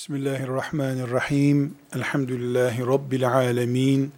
[0.00, 1.74] Bismillahirrahmanirrahim.
[1.94, 4.12] Elhamdülillahi Rabbil alemin.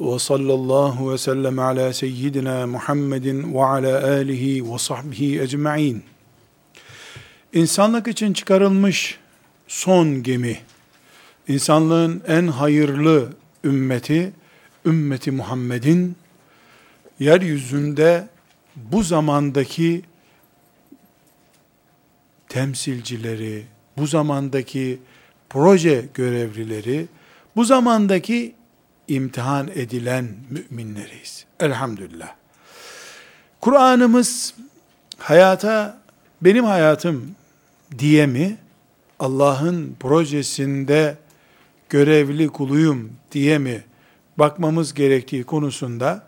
[0.00, 6.02] Ve sallallahu ve sellem ala seyyidina Muhammedin ve ala alihi ve sahbihi ecma'in.
[7.52, 9.18] İnsanlık için çıkarılmış
[9.68, 10.58] son gemi,
[11.48, 13.28] insanlığın en hayırlı
[13.64, 14.32] ümmeti,
[14.86, 16.16] ümmeti Muhammed'in
[17.18, 18.28] yeryüzünde
[18.76, 20.02] bu zamandaki
[22.48, 23.64] temsilcileri,
[23.96, 24.98] bu zamandaki
[25.52, 27.06] proje görevlileri,
[27.56, 28.54] bu zamandaki
[29.08, 31.44] imtihan edilen müminleriyiz.
[31.60, 32.34] Elhamdülillah.
[33.60, 34.54] Kur'an'ımız
[35.18, 36.00] hayata
[36.42, 37.34] benim hayatım
[37.98, 38.56] diye mi
[39.18, 41.16] Allah'ın projesinde
[41.88, 43.84] görevli kuluyum diye mi
[44.38, 46.26] bakmamız gerektiği konusunda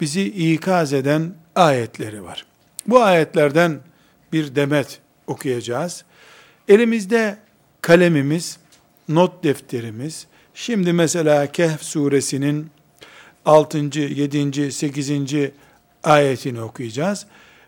[0.00, 2.46] bizi ikaz eden ayetleri var.
[2.86, 3.80] Bu ayetlerden
[4.32, 6.04] bir demet okuyacağız.
[6.68, 7.45] Elimizde
[7.81, 8.57] kalemimiz,
[9.09, 12.71] not defterimiz, şimdi mesela Kehf suresinin
[13.45, 13.77] 6.
[13.77, 14.71] 7.
[14.71, 15.11] 8.
[16.03, 17.25] ayetini okuyacağız.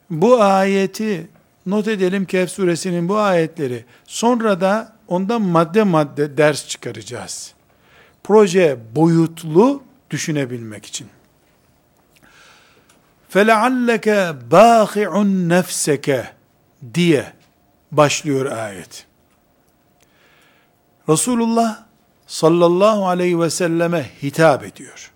[0.09, 1.27] Bu ayeti
[1.65, 3.85] not edelim Kehf suresinin bu ayetleri.
[4.05, 7.53] Sonra da ondan madde madde ders çıkaracağız.
[8.23, 11.07] Proje boyutlu düşünebilmek için.
[13.33, 16.25] فَلَعَلَّكَ بَاخِعُنْ نَفْسَكَ
[16.93, 17.33] diye
[17.91, 19.05] başlıyor ayet.
[21.09, 21.83] Resulullah
[22.27, 25.11] sallallahu aleyhi ve selleme hitap ediyor.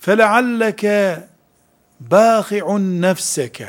[0.00, 0.82] فَلَعَلَّكَ
[2.10, 3.68] بَاخِعُنْ نَفْسَكَ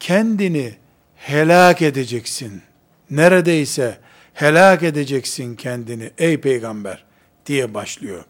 [0.00, 0.74] Kendini
[1.16, 2.62] helak edeceksin.
[3.10, 3.98] Neredeyse
[4.34, 7.04] helak edeceksin kendini ey peygamber
[7.46, 8.24] diye başlıyor.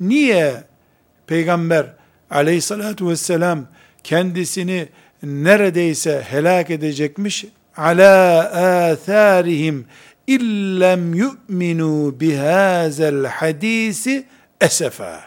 [0.00, 0.64] Niye
[1.26, 1.86] peygamber
[2.30, 3.66] aleyhissalatu vesselam
[4.04, 4.88] kendisini
[5.22, 7.44] neredeyse helak edecekmiş.
[7.76, 8.40] Ala
[8.90, 9.86] atharihim
[10.27, 14.25] illem yu'minu bihazel hadisi
[14.61, 15.23] esefa.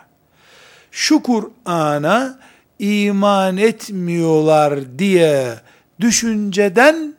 [0.91, 2.39] Şu Kur'an'a
[2.79, 5.55] iman etmiyorlar diye
[6.01, 7.15] düşünceden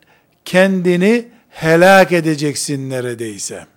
[0.45, 3.67] kendini helak edeceksin neredeyse.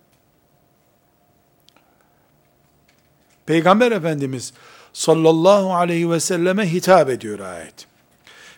[3.46, 4.52] Peygamber Efendimiz
[4.92, 7.86] sallallahu aleyhi ve selleme hitap ediyor ayet.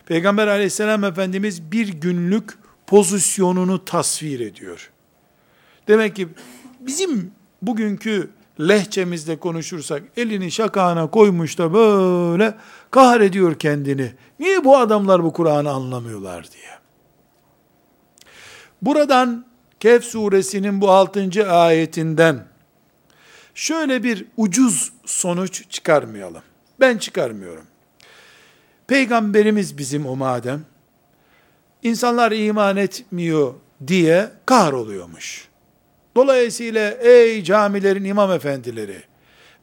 [0.05, 4.91] Peygamber aleyhisselam Efendimiz bir günlük pozisyonunu tasvir ediyor.
[5.87, 6.27] Demek ki
[6.79, 7.31] bizim
[7.61, 8.29] bugünkü
[8.59, 12.55] lehçemizde konuşursak elini şakağına koymuş da böyle
[12.91, 14.11] kahrediyor kendini.
[14.39, 16.69] Niye bu adamlar bu Kur'an'ı anlamıyorlar diye.
[18.81, 19.45] Buradan
[19.79, 21.51] Kehf suresinin bu 6.
[21.51, 22.45] ayetinden
[23.55, 26.41] şöyle bir ucuz sonuç çıkarmayalım.
[26.79, 27.65] Ben çıkarmıyorum.
[28.87, 30.65] Peygamberimiz bizim o madem.
[31.83, 33.53] İnsanlar iman etmiyor
[33.87, 35.44] diye kahroluyormuş.
[36.15, 39.03] Dolayısıyla ey camilerin imam efendileri,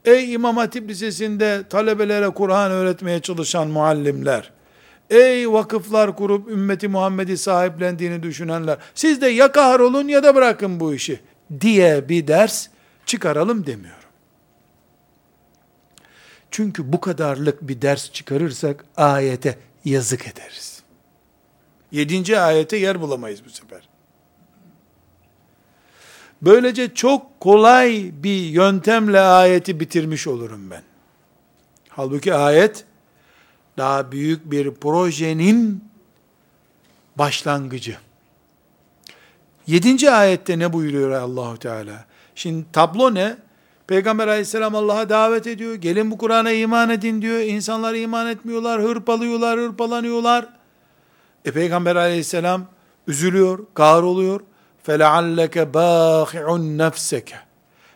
[0.05, 4.53] ey İmam Hatip Lisesi'nde talebelere Kur'an öğretmeye çalışan muallimler,
[5.11, 10.95] ey vakıflar kurup ümmeti Muhammed'i sahiplendiğini düşünenler, siz de ya kahrolun ya da bırakın bu
[10.95, 11.21] işi
[11.61, 12.69] diye bir ders
[13.07, 13.97] çıkaralım demiyor.
[16.51, 20.83] Çünkü bu kadarlık bir ders çıkarırsak ayete yazık ederiz.
[21.93, 23.92] Yedinci ayete yer bulamayız bu sefer.
[26.43, 30.83] Böylece çok kolay bir yöntemle ayeti bitirmiş olurum ben.
[31.89, 32.85] Halbuki ayet
[33.77, 35.85] daha büyük bir projenin
[37.17, 37.97] başlangıcı.
[39.67, 42.05] Yedinci ayette ne buyuruyor Allahu Teala?
[42.35, 43.37] Şimdi tablo ne?
[43.87, 45.75] Peygamber aleyhisselam Allah'a davet ediyor.
[45.75, 47.41] Gelin bu Kur'an'a iman edin diyor.
[47.41, 50.49] İnsanlar iman etmiyorlar, hırpalıyorlar, hırpalanıyorlar.
[51.45, 52.67] E Peygamber aleyhisselam
[53.07, 54.41] üzülüyor, kahroluyor.
[54.88, 57.34] فَلَعَلَّكَ بَاخِعُنْ نَفْسَكَ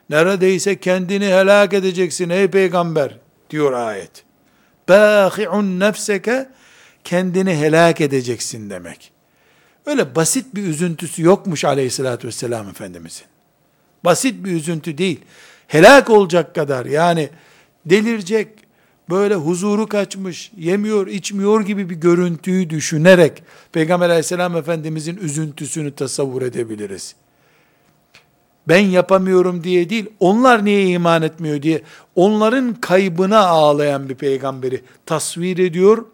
[0.10, 3.18] Neredeyse kendini helak edeceksin ey peygamber
[3.50, 4.24] diyor ayet.
[4.88, 6.48] بَاخِعُنْ نَفْسَكَ
[7.04, 9.12] Kendini helak edeceksin demek.
[9.86, 13.26] Öyle basit bir üzüntüsü yokmuş aleyhissalatü vesselam Efendimizin.
[14.06, 15.22] Basit bir üzüntü değil
[15.72, 17.30] helak olacak kadar yani
[17.86, 18.48] delirecek,
[19.11, 23.43] böyle huzuru kaçmış, yemiyor, içmiyor gibi bir görüntüyü düşünerek
[23.73, 27.15] Peygamber aleyhisselam efendimizin üzüntüsünü tasavvur edebiliriz.
[28.69, 31.83] Ben yapamıyorum diye değil, onlar niye iman etmiyor diye,
[32.15, 36.05] onların kaybına ağlayan bir peygamberi tasvir ediyor.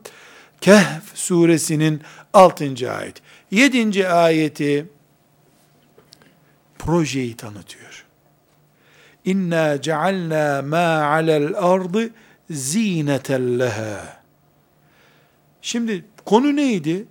[0.61, 2.01] Kehf suresinin
[2.33, 2.65] 6.
[2.93, 3.23] ayet.
[3.51, 4.09] 7.
[4.09, 4.87] ayeti
[6.79, 8.05] projeyi tanıtıyor.
[9.25, 12.11] İnna cealna ma alel ardı
[12.51, 14.23] zineten leha.
[15.63, 17.07] Şimdi konu neydi?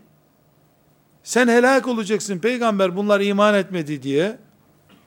[1.23, 4.37] sen helak olacaksın peygamber bunlar iman etmedi diye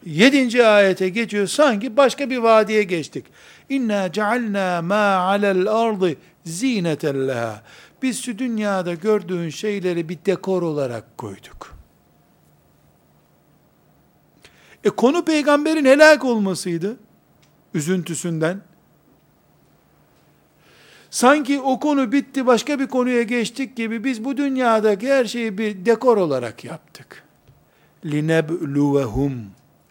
[0.06, 3.26] yedinci ayete geçiyor sanki başka bir vadiye geçtik.
[3.68, 7.62] İnna cealna ma alel ardı zineten leha.
[8.02, 11.74] Biz şu dünyada gördüğün şeyleri bir dekor olarak koyduk.
[14.84, 16.96] E konu peygamberin helak olmasıydı.
[17.74, 18.60] Üzüntüsünden.
[21.13, 25.85] Sanki o konu bitti başka bir konuya geçtik gibi biz bu dünyadaki her şeyi bir
[25.85, 27.23] dekor olarak yaptık.
[28.05, 29.33] لِنَبْلُوَهُمْ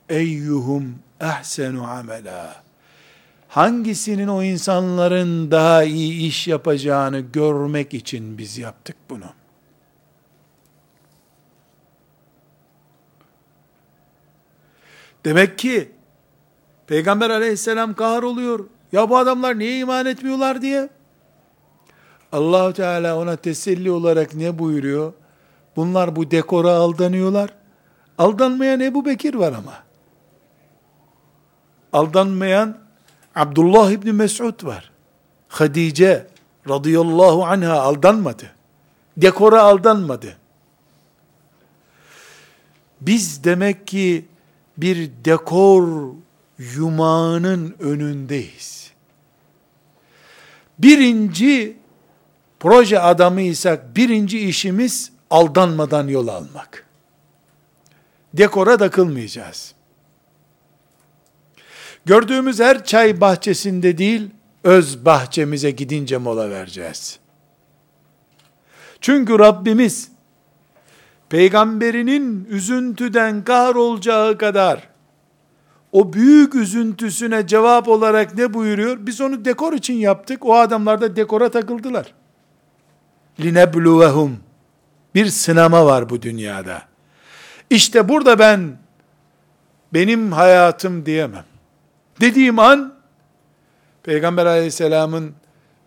[0.08, 2.62] eyyuhum ehsenu amela.
[3.48, 9.24] Hangisinin o insanların daha iyi iş yapacağını görmek için biz yaptık bunu.
[15.24, 15.90] Demek ki
[16.86, 18.66] Peygamber aleyhisselam kahroluyor.
[18.92, 20.88] Ya bu adamlar niye iman etmiyorlar diye.
[22.33, 25.13] allah Teala ona teselli olarak ne buyuruyor?
[25.75, 27.49] Bunlar bu dekora aldanıyorlar.
[28.17, 29.83] Aldanmayan Ebu Bekir var ama.
[31.93, 32.77] Aldanmayan
[33.35, 34.91] Abdullah İbni Mesud var.
[35.47, 36.27] Hadice
[36.69, 38.51] radıyallahu anha aldanmadı.
[39.17, 40.37] Dekora aldanmadı.
[43.01, 44.25] Biz demek ki
[44.77, 46.13] bir dekor
[46.57, 48.91] yumağının önündeyiz.
[50.79, 51.77] Birinci
[52.63, 56.85] proje adamıysak birinci işimiz aldanmadan yol almak.
[58.33, 59.73] Dekora takılmayacağız.
[62.05, 64.29] Gördüğümüz her çay bahçesinde değil,
[64.63, 67.19] öz bahçemize gidince mola vereceğiz.
[69.01, 70.11] Çünkü Rabbimiz,
[71.29, 74.89] peygamberinin üzüntüden kahrolacağı kadar,
[75.91, 78.97] o büyük üzüntüsüne cevap olarak ne buyuruyor?
[78.99, 82.13] Biz onu dekor için yaptık, o adamlar da dekora takıldılar
[83.39, 84.39] linebluvehum.
[85.15, 86.81] Bir sınama var bu dünyada.
[87.69, 88.77] İşte burada ben
[89.93, 91.45] benim hayatım diyemem.
[92.21, 92.93] Dediğim an
[94.03, 95.33] Peygamber Aleyhisselam'ın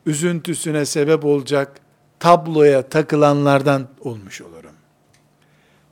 [0.06, 1.80] üzüntüsüne sebep olacak
[2.18, 4.72] tabloya takılanlardan olmuş olurum.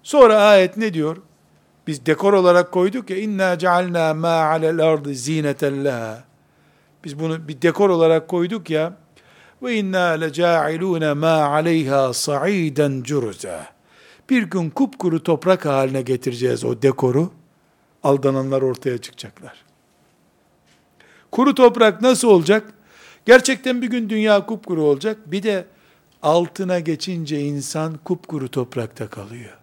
[0.03, 1.17] Sonra ayet ne diyor?
[1.87, 5.85] Biz dekor olarak koyduk ya inna cealna ma alel ardı zineten
[7.05, 8.97] Biz bunu bir dekor olarak koyduk ya
[9.65, 13.67] ve inna lecailune ma aleyha sa'iden curuza.
[14.31, 17.31] Bir gün kupkuru toprak haline getireceğiz o dekoru.
[18.03, 19.65] Aldananlar ortaya çıkacaklar.
[21.33, 22.75] Kuru toprak nasıl olacak?
[23.27, 25.19] Gerçekten bir gün dünya kupkuru olacak.
[25.27, 25.65] Bir de
[26.23, 29.59] altına geçince insan kupkuru toprakta kalıyor.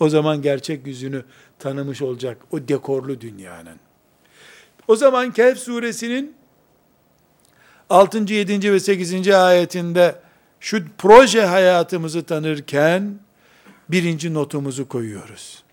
[0.00, 1.24] O zaman gerçek yüzünü
[1.58, 3.76] tanımış olacak o dekorlu dünyanın.
[4.88, 6.34] O zaman Kehf suresinin
[7.94, 8.18] 6.
[8.34, 8.72] 7.
[8.72, 9.28] ve 8.
[9.28, 10.20] ayetinde
[10.60, 13.18] şu proje hayatımızı tanırken
[13.88, 15.64] birinci notumuzu koyuyoruz.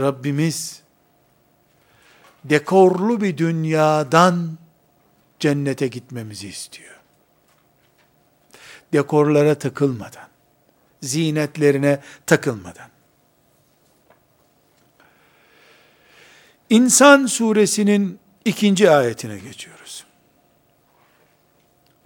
[0.00, 0.82] Rabbimiz
[2.44, 4.58] dekorlu bir dünyadan
[5.40, 7.00] cennete gitmemizi istiyor.
[8.92, 10.28] Dekorlara takılmadan,
[11.02, 12.88] zinetlerine takılmadan.
[16.70, 19.83] İnsan suresinin ikinci ayetine geçiyoruz.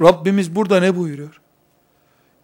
[0.02, 1.40] Rabbimiz burada ne buyuruyor?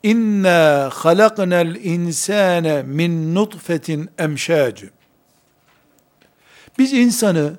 [0.02, 4.90] İnna halaknal insane min nutfetin emşacı.
[6.78, 7.58] Biz insanı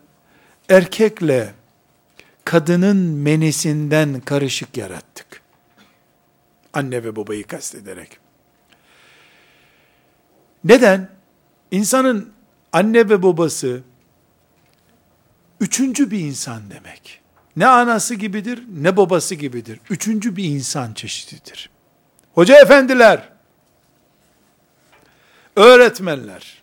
[0.69, 1.53] erkekle
[2.45, 5.41] kadının menisinden karışık yarattık.
[6.73, 8.17] Anne ve babayı kastederek.
[10.63, 11.09] Neden?
[11.71, 12.33] İnsanın
[12.73, 13.83] anne ve babası
[15.59, 17.24] üçüncü bir insan demek.
[17.55, 19.79] Ne anası gibidir, ne babası gibidir.
[19.89, 21.69] Üçüncü bir insan çeşididir.
[22.33, 23.29] Hoca efendiler,
[25.55, 26.61] öğretmenler,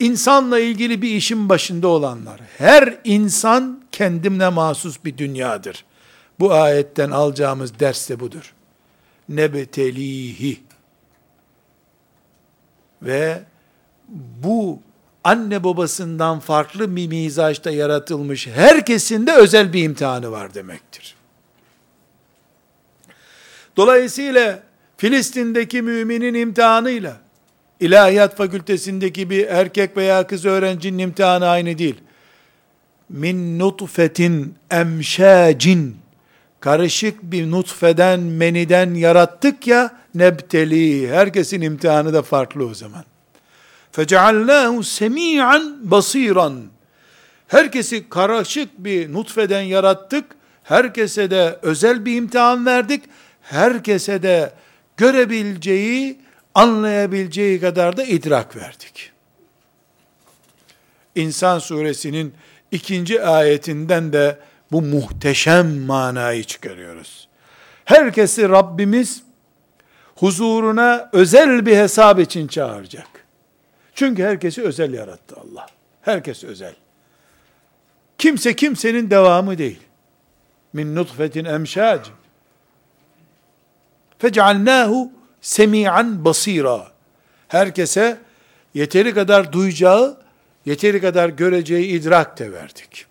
[0.00, 5.84] insanla ilgili bir işin başında olanlar, her insan kendimle mahsus bir dünyadır.
[6.40, 8.54] Bu ayetten alacağımız ders de budur.
[9.28, 10.60] Nebetelihi.
[13.02, 13.42] Ve
[14.42, 14.80] bu
[15.24, 21.14] anne babasından farklı bir mizaçta yaratılmış herkesin de özel bir imtihanı var demektir.
[23.76, 24.62] Dolayısıyla
[24.96, 27.24] Filistin'deki müminin imtihanıyla
[27.80, 31.96] İlahiyat fakültesindeki bir erkek veya kız öğrencinin imtihanı aynı değil.
[33.08, 35.96] Min nutfetin emşacin
[36.60, 41.08] karışık bir nutfeden, meniden yarattık ya nebteli.
[41.08, 43.04] Herkesin imtihanı da farklı o zaman.
[43.94, 46.62] Feceallâhu semî'an basiran.
[47.48, 50.24] Herkesi karışık bir nutfeden yarattık.
[50.62, 53.04] Herkese de özel bir imtihan verdik.
[53.42, 54.52] Herkese de
[54.96, 56.18] görebileceği
[56.54, 59.12] anlayabileceği kadar da idrak verdik.
[61.14, 62.34] İnsan suresinin
[62.70, 64.38] ikinci ayetinden de
[64.72, 67.28] bu muhteşem manayı çıkarıyoruz.
[67.84, 69.22] Herkesi Rabbimiz
[70.16, 73.13] huzuruna özel bir hesap için çağıracak.
[73.94, 75.66] Çünkü herkesi özel yarattı Allah.
[76.02, 76.74] Herkes özel.
[78.18, 79.80] Kimse kimsenin devamı değil.
[80.72, 82.08] Min nutfetin emşac.
[84.18, 86.86] Fecalnahu semi'an basira.
[87.48, 88.18] Herkese
[88.74, 90.16] yeteri kadar duyacağı,
[90.66, 93.06] yeteri kadar göreceği idrak de verdik.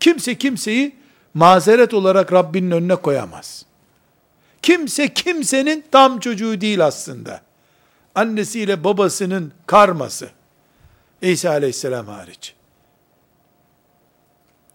[0.00, 0.96] Kimse kimseyi
[1.34, 3.66] mazeret olarak Rabbinin önüne koyamaz.
[4.62, 7.40] Kimse kimsenin tam çocuğu değil aslında.
[8.14, 10.30] Annesiyle babasının karması.
[11.22, 12.54] İsa aleyhisselam hariç.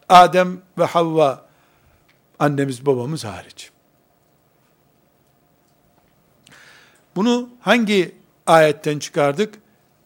[0.10, 1.46] Adem ve Havva
[2.40, 3.72] annemiz babamız hariç.
[7.16, 8.16] Bunu hangi
[8.48, 9.54] ayetten çıkardık?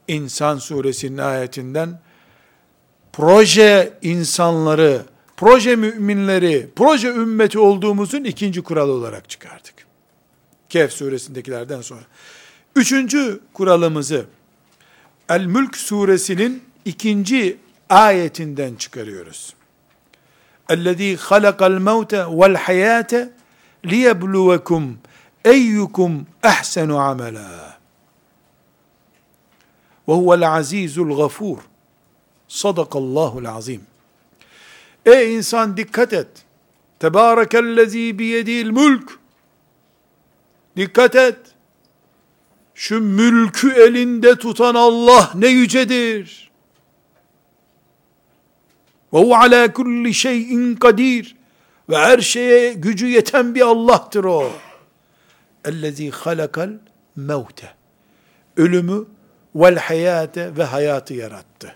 [0.08, 2.00] İnsan suresinin ayetinden
[3.14, 5.06] proje insanları,
[5.38, 9.74] proje müminleri, proje ümmeti olduğumuzun ikinci kuralı olarak çıkardık.
[10.70, 12.04] Kehf suresindekilerden sonra.
[12.77, 14.27] Üçüncü kuralımızı
[15.29, 17.59] El-Mülk suresinin ikinci
[17.89, 19.55] ayetinden çıkarıyoruz.
[20.69, 23.31] اَلَّذ۪ي خَلَقَ الْمَوْتَ وَالْحَيَاةَ
[23.85, 24.95] لِيَبْلُوَكُمْ
[25.45, 27.79] eyyukum ehsenu amela.
[30.09, 31.59] Ve huvel azizul gafur.
[32.49, 33.83] Sadakallahul azim.
[35.07, 36.29] Ey insan dikkat et.
[36.99, 39.19] Tebârekellezî biyedil mülk.
[40.77, 41.39] Dikkat et.
[42.76, 46.52] şu mülkü elinde tutan Allah ne yücedir.
[49.14, 51.36] Ve hu ala kulli şeyin kadir.
[51.90, 54.52] Ve her şeye gücü yeten bir Allah'tır o.
[55.66, 56.70] Ellezî halakal
[57.16, 57.74] mevte.
[58.58, 59.06] Ölümü
[59.56, 61.76] vel hayate ve hayatı yarattı.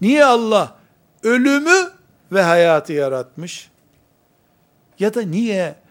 [0.00, 0.76] Niye Allah
[1.22, 1.90] ölümü
[2.32, 3.70] ve hayatı yaratmış?
[4.98, 5.83] Ya da niye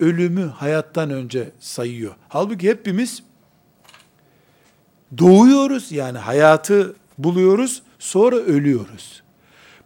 [0.00, 2.14] ölümü hayattan önce sayıyor?
[2.28, 3.22] Halbuki hepimiz
[5.18, 9.22] doğuyoruz yani hayatı buluyoruz sonra ölüyoruz.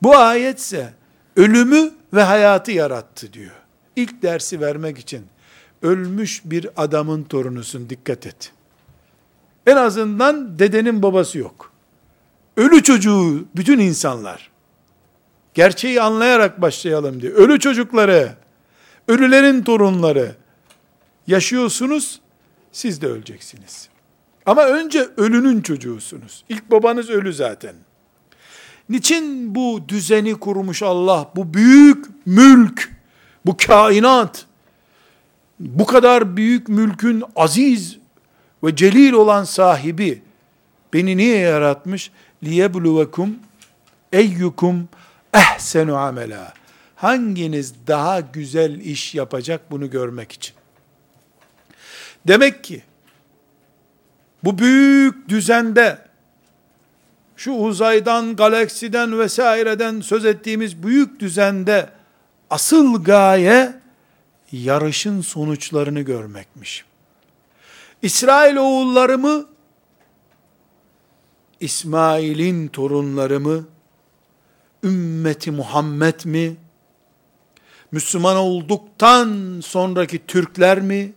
[0.02, 0.94] Bu ayetse
[1.36, 3.52] ölümü ve hayatı yarattı diyor.
[3.96, 5.26] İlk dersi vermek için
[5.82, 8.52] ölmüş bir adamın torunusun dikkat et.
[9.66, 11.72] En azından dedenin babası yok.
[12.56, 14.50] Ölü çocuğu bütün insanlar.
[15.54, 17.32] Gerçeği anlayarak başlayalım diye.
[17.32, 18.34] Ölü çocukları,
[19.07, 20.35] ölülerin torunları
[21.27, 22.21] yaşıyorsunuz,
[22.71, 23.89] siz de öleceksiniz.
[24.45, 26.43] Ama önce ölünün çocuğusunuz.
[26.49, 27.75] İlk babanız ölü zaten.
[28.89, 32.91] Niçin bu düzeni kurmuş Allah, bu büyük mülk,
[33.45, 34.45] bu kainat,
[35.59, 37.97] bu kadar büyük mülkün aziz
[38.63, 40.21] ve celil olan sahibi
[40.93, 42.11] beni niye yaratmış?
[42.43, 43.29] لِيَبْلُوَكُمْ
[44.13, 44.89] eyyukum
[45.33, 46.53] ehsenu amela.
[46.96, 50.54] Hanginiz daha güzel iş yapacak bunu görmek için.
[52.26, 52.82] Demek ki
[54.44, 55.98] bu büyük düzende
[57.36, 61.90] şu uzaydan, galaksiden vesaireden söz ettiğimiz büyük düzende
[62.50, 63.74] asıl gaye
[64.52, 66.84] yarışın sonuçlarını görmekmiş.
[68.02, 69.46] İsrail oğulları mı,
[71.60, 73.66] İsmail'in torunları mı,
[74.84, 76.56] ümmeti Muhammed mi,
[77.94, 81.12] Müslüman olduktan sonraki Türkler mi,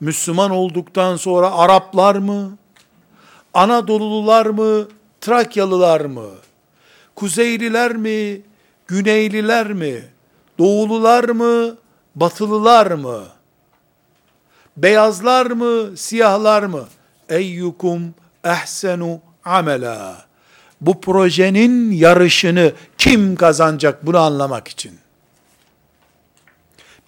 [0.00, 2.58] Müslüman olduktan sonra Araplar mı,
[3.54, 4.88] Anadolulular mı,
[5.20, 6.28] Trakyalılar mı,
[7.14, 8.40] Kuzeyliler mi,
[8.86, 10.04] Güneyliler mi,
[10.58, 11.76] Doğulular mı,
[12.14, 13.22] batılılar mı?
[14.76, 16.84] Beyazlar mı, siyahlar mı?
[17.28, 18.14] Eyyukum
[18.44, 20.24] ehsenu amela.
[20.80, 25.00] Bu projenin yarışını kim kazanacak bunu anlamak için.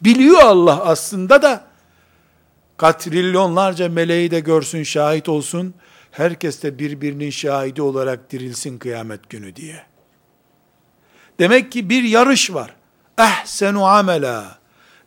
[0.05, 1.65] Biliyor Allah aslında da
[2.77, 5.75] katrilyonlarca meleği de görsün, şahit olsun.
[6.11, 9.83] Herkes de birbirinin şahidi olarak dirilsin kıyamet günü diye.
[11.39, 12.75] Demek ki bir yarış var.
[13.19, 14.59] Ehsenu amela.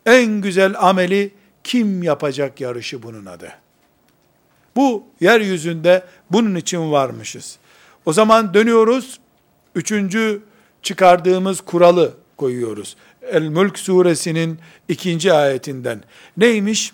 [0.06, 1.34] En güzel ameli
[1.64, 3.52] kim yapacak yarışı bunun adı.
[4.76, 7.58] Bu yeryüzünde bunun için varmışız.
[8.06, 9.20] O zaman dönüyoruz.
[9.76, 10.44] Üçüncü
[10.82, 12.96] çıkardığımız kuralı koyuyoruz.
[13.32, 16.04] El-Mülk suresinin ikinci ayetinden.
[16.38, 16.94] Neymiş?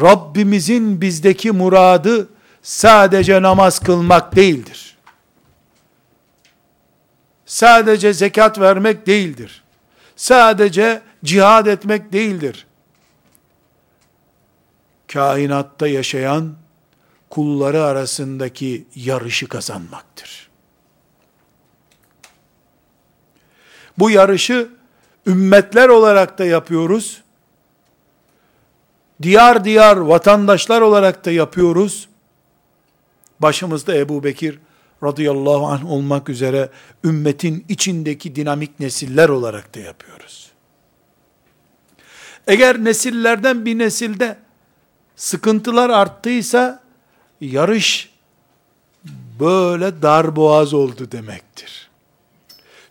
[0.00, 2.28] Rabbimizin bizdeki muradı
[2.62, 4.96] sadece namaz kılmak değildir.
[7.46, 9.64] Sadece zekat vermek değildir.
[10.16, 12.66] Sadece cihad etmek değildir.
[15.12, 16.54] kainatta yaşayan
[17.30, 20.48] kulları arasındaki yarışı kazanmaktır.
[23.98, 24.68] Bu yarışı
[25.26, 27.22] ümmetler olarak da yapıyoruz.
[29.22, 32.08] Diyar diyar vatandaşlar olarak da yapıyoruz.
[33.40, 34.58] Başımızda Ebu Bekir
[35.02, 36.68] radıyallahu anh olmak üzere
[37.04, 40.50] ümmetin içindeki dinamik nesiller olarak da yapıyoruz.
[42.46, 44.38] Eğer nesillerden bir nesilde
[45.16, 46.82] sıkıntılar arttıysa
[47.40, 48.10] yarış
[49.40, 51.83] böyle darboğaz oldu demektir.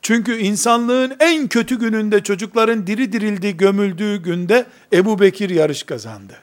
[0.02, 6.35] Çünkü insanlığın en kötü gününde çocukların diri dirildiği, gömüldüğü günde Ebu Bekir yarış kazandı.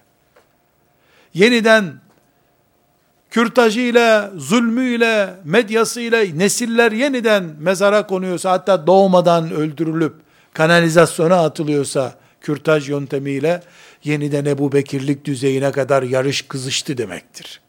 [1.34, 1.94] Yeniden
[3.30, 10.14] kürtajıyla, zulmüyle, medyasıyla nesiller yeniden mezara konuyorsa, hatta doğmadan öldürülüp
[10.54, 13.64] kanalizasyona atılıyorsa, kürtaj yöntemiyle
[14.04, 17.62] yeniden Ebu Bekirlik düzeyine kadar yarış kızıştı demektir.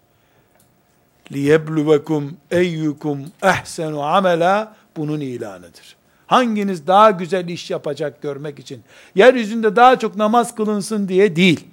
[1.31, 5.96] لِيَبْلُوَكُمْ اَيُّكُمْ اَحْسَنُ amela bunun ilanıdır.
[6.28, 8.82] Hanginiz daha güzel iş yapacak görmek için.
[9.16, 11.68] Yeryüzünde daha çok namaz kılınsın diye değil.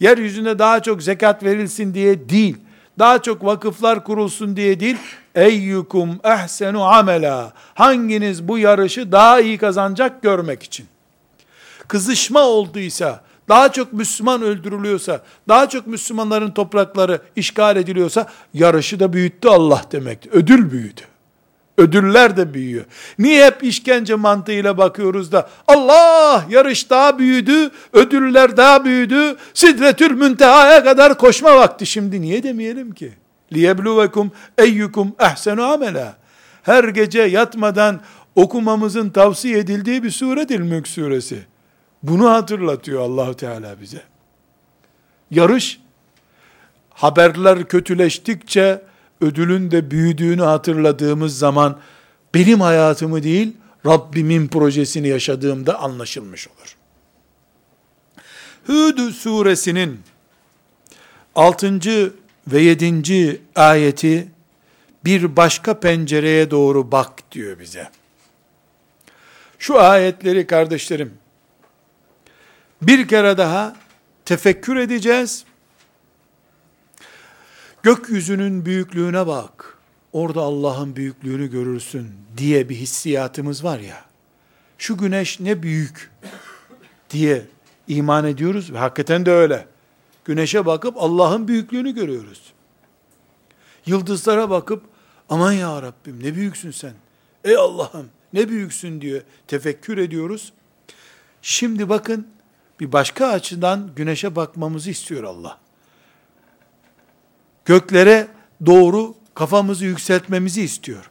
[0.00, 2.56] Yeryüzünde daha çok zekat verilsin diye değil.
[2.98, 4.96] Daha çok vakıflar kurulsun diye değil.
[5.34, 7.52] Eyyukum ehsenu amela.
[7.74, 10.86] Hanginiz bu yarışı daha iyi kazanacak görmek için.
[11.88, 19.48] Kızışma olduysa, daha çok Müslüman öldürülüyorsa, daha çok Müslümanların toprakları işgal ediliyorsa, yarışı da büyüttü
[19.48, 20.30] Allah demektir.
[20.32, 21.00] Ödül büyüdü.
[21.80, 22.84] Ödüller de büyüyor.
[23.18, 30.84] Niye hep işkence mantığıyla bakıyoruz da Allah yarış daha büyüdü, ödüller daha büyüdü, sidretül müntehaya
[30.84, 33.12] kadar koşma vakti şimdi niye demeyelim ki?
[33.52, 36.16] Liyebluvekum eyyukum ehsenu amela.
[36.62, 38.00] Her gece yatmadan
[38.34, 41.38] okumamızın tavsiye edildiği bir suredir Mülk suresi.
[42.02, 44.02] Bunu hatırlatıyor Allahu Teala bize.
[45.30, 45.80] Yarış
[46.90, 48.89] haberler kötüleştikçe
[49.20, 51.78] ödülün de büyüdüğünü hatırladığımız zaman
[52.34, 56.76] benim hayatımı değil Rabbimin projesini yaşadığımda anlaşılmış olur.
[58.66, 60.00] Hud suresinin
[61.34, 61.80] 6.
[62.46, 63.40] ve 7.
[63.56, 64.28] ayeti
[65.04, 67.90] bir başka pencereye doğru bak diyor bize.
[69.58, 71.12] Şu ayetleri kardeşlerim
[72.82, 73.76] bir kere daha
[74.24, 75.44] tefekkür edeceğiz
[77.82, 79.78] gökyüzünün büyüklüğüne bak,
[80.12, 84.04] orada Allah'ın büyüklüğünü görürsün diye bir hissiyatımız var ya,
[84.78, 86.10] şu güneş ne büyük
[87.10, 87.46] diye
[87.88, 89.66] iman ediyoruz ve hakikaten de öyle.
[90.24, 92.52] Güneşe bakıp Allah'ın büyüklüğünü görüyoruz.
[93.86, 94.82] Yıldızlara bakıp
[95.28, 96.92] aman ya Rabbim ne büyüksün sen.
[97.44, 99.22] Ey Allah'ım ne büyüksün diyor.
[99.46, 100.52] Tefekkür ediyoruz.
[101.42, 102.26] Şimdi bakın
[102.80, 105.58] bir başka açıdan güneşe bakmamızı istiyor Allah
[107.69, 108.27] göklere
[108.65, 111.09] doğru kafamızı yükseltmemizi istiyor.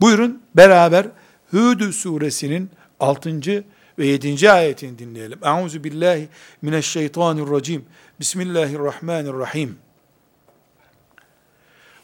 [0.00, 1.06] Buyurun beraber
[1.50, 2.70] Hud suresinin
[3.00, 3.64] 6.
[3.98, 4.50] ve 7.
[4.50, 5.38] ayetini dinleyelim.
[5.44, 6.28] Euzu billahi
[6.62, 7.84] mineşşeytanirracim.
[8.20, 9.78] Bismillahirrahmanirrahim.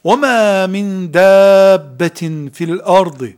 [0.04, 2.20] وَمَا مِنْ دَابَّةٍ
[2.56, 3.32] فِي الْأَرْضِ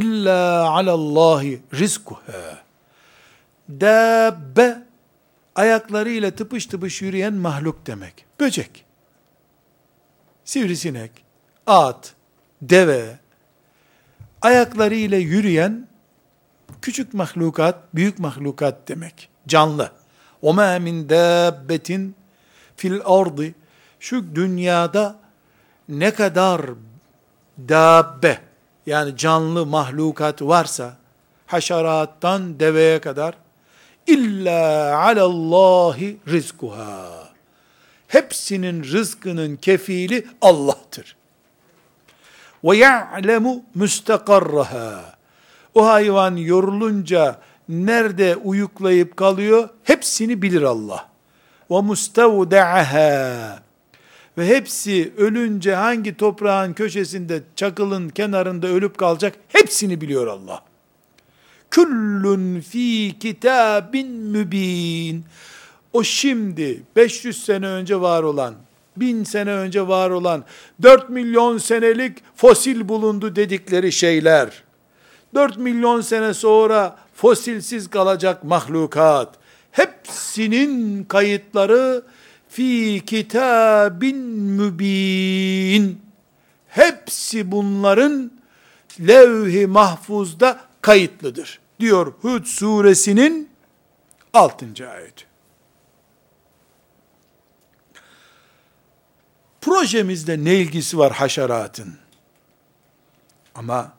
[0.00, 0.42] اِلَّا
[0.74, 2.56] عَلَى اللّٰهِ رِزْقُهَا
[3.80, 4.83] Dabbe
[5.54, 8.24] ayaklarıyla tıpış tıpış yürüyen mahluk demek.
[8.40, 8.84] Böcek,
[10.44, 11.10] sivrisinek,
[11.66, 12.14] at,
[12.62, 13.18] deve,
[14.42, 15.88] ayaklarıyla yürüyen
[16.82, 19.28] küçük mahlukat, büyük mahlukat demek.
[19.48, 19.92] Canlı.
[20.42, 22.10] وَمَا مِنْ دَابَّةٍ
[22.76, 23.54] fil ardı
[24.00, 25.16] şu dünyada
[25.88, 26.60] ne kadar
[27.58, 28.38] dabbe
[28.86, 30.96] yani canlı mahlukat varsa
[31.46, 33.34] haşerattan deveye kadar
[34.07, 37.29] İlla alallahi rizkuha.
[38.07, 41.15] Hepsinin rızkının kefili Allah'tır.
[42.63, 45.15] Ve ya'lemu müstakarraha.
[45.73, 47.39] O hayvan yorulunca
[47.69, 49.69] nerede uyuklayıp kalıyor?
[49.83, 51.09] Hepsini bilir Allah.
[51.71, 53.59] Ve mustavda'aha.
[54.37, 59.35] Ve hepsi ölünce hangi toprağın köşesinde, çakılın kenarında ölüp kalacak?
[59.49, 60.64] Hepsini biliyor Allah.
[61.75, 65.25] Küllün fi kitabin mübin.
[65.93, 68.55] O şimdi 500 sene önce var olan,
[68.97, 70.43] 1000 sene önce var olan,
[70.81, 74.63] 4 milyon senelik fosil bulundu dedikleri şeyler,
[75.33, 79.35] 4 milyon sene sonra fosilsiz kalacak mahlukat,
[79.71, 82.03] hepsinin kayıtları
[82.49, 86.01] fi kitabin mübin.
[86.67, 88.31] Hepsi bunların
[88.99, 93.49] levh-i mahfuzda kayıtlıdır diyor Hud suresinin
[94.33, 94.65] 6.
[94.89, 95.25] ayeti.
[99.65, 101.97] projemizde ne ilgisi var haşeratın?
[103.55, 103.93] Ama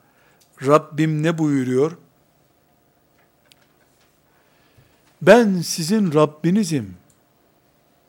[0.66, 1.96] Rabbim ne buyuruyor?
[5.22, 6.96] Ben sizin Rabbinizim.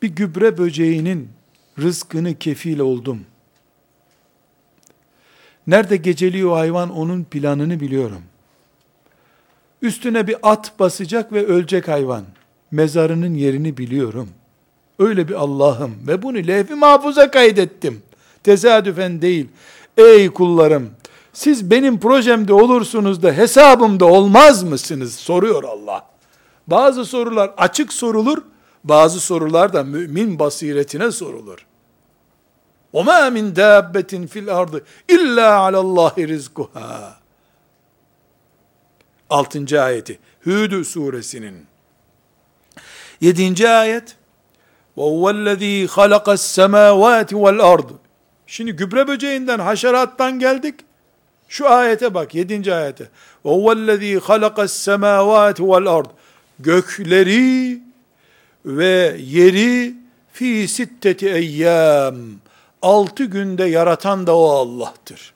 [0.01, 1.29] Bir gübre böceğinin
[1.79, 3.25] rızkını kefil oldum.
[5.67, 8.23] Nerede geceliyor hayvan onun planını biliyorum.
[9.82, 12.24] Üstüne bir at basacak ve ölecek hayvan.
[12.70, 14.28] Mezarının yerini biliyorum.
[14.98, 18.02] Öyle bir Allah'ım ve bunu levh-i mahfuza kaydettim.
[18.44, 19.48] Tesadüfen değil.
[19.96, 20.90] Ey kullarım,
[21.32, 25.14] siz benim projemde olursunuz da hesabımda olmaz mısınız?
[25.14, 26.06] Soruyor Allah.
[26.66, 28.38] Bazı sorular açık sorulur,
[28.84, 31.66] bazı sorular da mümin basiretine sorulur.
[32.94, 37.15] وَمَا مِنْ دَابَّةٍ فِي الْأَرْضِ اِلَّا عَلَى اللّٰهِ رِزْقُهَا
[39.30, 40.18] Altıncı ayeti.
[40.44, 41.66] Hud suresinin.
[43.20, 44.16] Yedinci ayet.
[44.96, 47.90] وَهُوَ الَّذ۪ي خَلَقَ السَّمَاوَاتِ وَالْأَرْضِ
[48.46, 50.74] Şimdi gübre böceğinden, haşerattan geldik.
[51.48, 53.08] Şu ayete bak, yedinci ayete.
[53.44, 56.08] وَهُوَ الَّذ۪ي خَلَقَ السَّمَاوَاتِ وَالْأَرْضِ
[56.58, 57.80] Gökleri
[58.64, 59.94] ve yeri
[60.32, 62.16] fi sitteti eyyam.
[62.82, 65.34] Altı günde yaratan da o Allah'tır.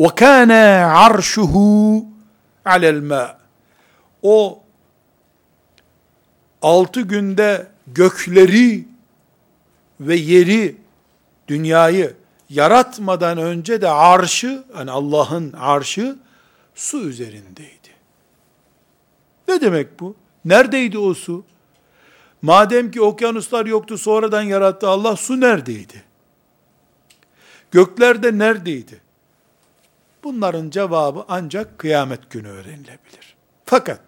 [0.00, 0.52] وَكَانَ
[0.98, 1.54] عَرْشُهُ
[2.66, 3.34] عَلَى الْمَاءِ
[4.22, 4.62] O
[6.62, 8.88] altı günde gökleri
[10.00, 10.76] ve yeri,
[11.48, 12.16] dünyayı
[12.50, 16.16] yaratmadan önce de arşı, yani Allah'ın arşı
[16.74, 17.88] su üzerindeydi.
[19.48, 20.16] Ne demek bu?
[20.44, 21.44] Neredeydi o su?
[22.42, 26.04] Madem ki okyanuslar yoktu sonradan yarattı Allah su neredeydi?
[27.70, 28.99] Göklerde neredeydi?
[30.23, 33.35] Bunların cevabı ancak kıyamet günü öğrenilebilir.
[33.65, 33.99] Fakat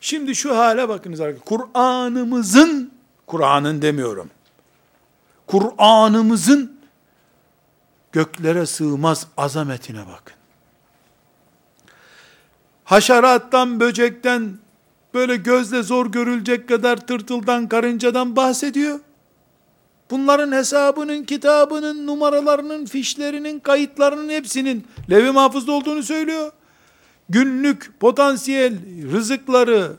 [0.00, 1.44] şimdi şu hale bakınız arkadaşlar.
[1.44, 2.92] Kur'an'ımızın
[3.26, 4.30] Kur'an'ın demiyorum.
[5.46, 6.80] Kur'an'ımızın
[8.12, 10.36] göklere sığmaz azametine bakın.
[12.84, 14.58] Haşerattan, böcekten,
[15.14, 19.00] böyle gözle zor görülecek kadar tırtıldan, karıncadan bahsediyor.
[20.10, 26.52] Bunların hesabının, kitabının, numaralarının, fişlerinin, kayıtlarının hepsinin levi mahfuzda olduğunu söylüyor.
[27.28, 28.74] Günlük potansiyel
[29.12, 29.92] rızıkları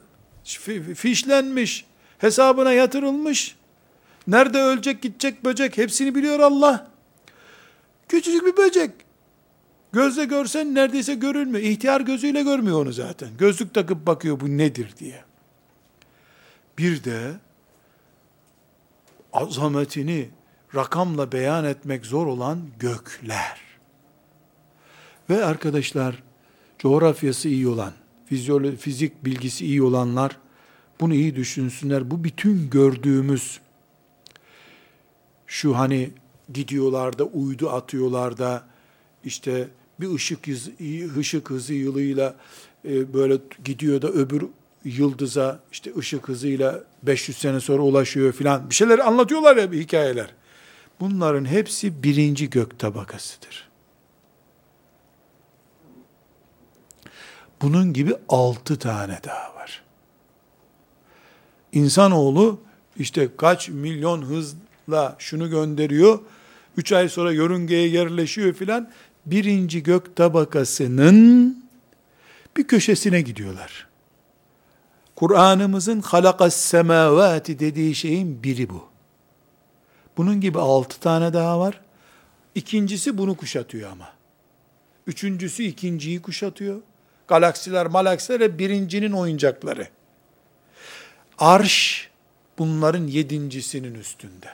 [0.96, 1.86] fişlenmiş,
[2.18, 3.56] hesabına yatırılmış.
[4.28, 6.88] Nerede ölecek, gidecek böcek hepsini biliyor Allah.
[8.10, 8.92] Küçücük bir böcek.
[9.94, 11.66] Gözle görsen neredeyse görülmüyor.
[11.66, 13.30] İhtiyar gözüyle görmüyor onu zaten.
[13.38, 15.24] Gözlük takıp bakıyor bu nedir diye.
[16.78, 17.32] Bir de
[19.38, 20.30] azametini
[20.76, 23.60] rakamla beyan etmek zor olan gökler.
[25.30, 26.24] Ve arkadaşlar
[26.80, 27.94] coğrafyası iyi olan,
[28.26, 30.38] fizyoloji, fizik bilgisi iyi olanlar
[31.00, 32.12] bunu iyi düşünsünler.
[32.12, 33.60] Bu bütün gördüğümüz
[35.48, 36.10] şu hani
[36.54, 38.64] gidiyorlar da uydu atıyorlar da
[39.24, 39.68] işte
[40.00, 40.72] bir ışık hızı,
[41.18, 42.36] ışık hızı yılıyla
[42.86, 44.44] e, böyle gidiyor da öbür
[44.88, 48.70] yıldıza işte ışık hızıyla 500 sene sonra ulaşıyor filan.
[48.70, 50.34] Bir şeyler anlatıyorlar ya bir hikayeler.
[51.00, 53.68] Bunların hepsi birinci gök tabakasıdır.
[57.62, 59.84] Bunun gibi altı tane daha var.
[61.72, 62.60] İnsanoğlu
[62.98, 66.20] işte kaç milyon hızla şunu gönderiyor,
[66.78, 68.92] üç ay sonra yörüngeye yerleşiyor filan,
[69.26, 71.58] birinci gök tabakasının
[72.58, 73.87] bir köşesine gidiyorlar.
[75.17, 78.89] Kur'an'ımızın halakas semavati dediği şeyin biri bu.
[80.17, 81.81] Bunun gibi altı tane daha var.
[82.55, 84.13] İkincisi bunu kuşatıyor ama.
[85.07, 86.81] Üçüncüsü ikinciyi kuşatıyor.
[87.29, 89.89] Galaksiler, malaksiler birincinin oyuncakları.
[91.39, 92.09] Arş
[92.59, 94.49] bunların yedincisinin üstünde.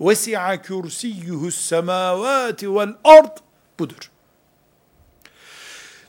[0.00, 3.36] وَسِعَ كُرْسِيُّهُ السَّمَاوَاتِ وَالْأَرْضِ
[3.78, 4.10] Budur.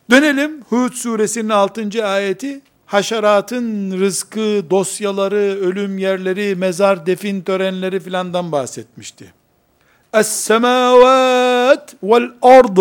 [0.09, 2.05] Dönelim Hud suresinin 6.
[2.05, 9.32] ayeti haşeratın rızkı, dosyaları, ölüm yerleri, mezar defin törenleri filandan bahsetmişti.
[10.12, 12.78] Es-semavat vel ard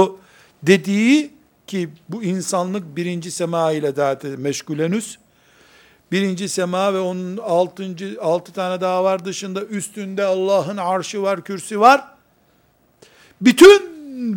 [0.63, 1.31] dediği
[1.67, 5.17] ki bu insanlık birinci sema ile daha meşgul henüz.
[6.11, 11.79] Birinci sema ve onun altıncı, altı tane daha var dışında üstünde Allah'ın arşı var, kürsü
[11.79, 12.03] var.
[13.41, 13.81] Bütün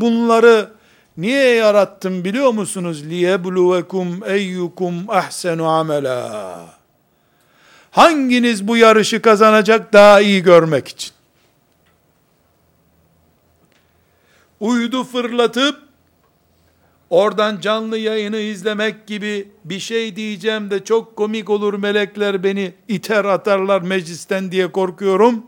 [0.01, 0.69] bunları
[1.18, 3.04] niye yarattım biliyor musunuz?
[3.04, 6.66] لِيَبْلُوَكُمْ اَيُّكُمْ اَحْسَنُ amela.
[7.92, 11.12] Hanginiz bu yarışı kazanacak daha iyi görmek için?
[14.60, 15.80] Uydu fırlatıp
[17.10, 23.26] oradan canlı yayını izlemek gibi bir şey diyeceğim de çok komik olur melekler beni iter
[23.26, 25.44] atarlar meclisten diye korkuyorum.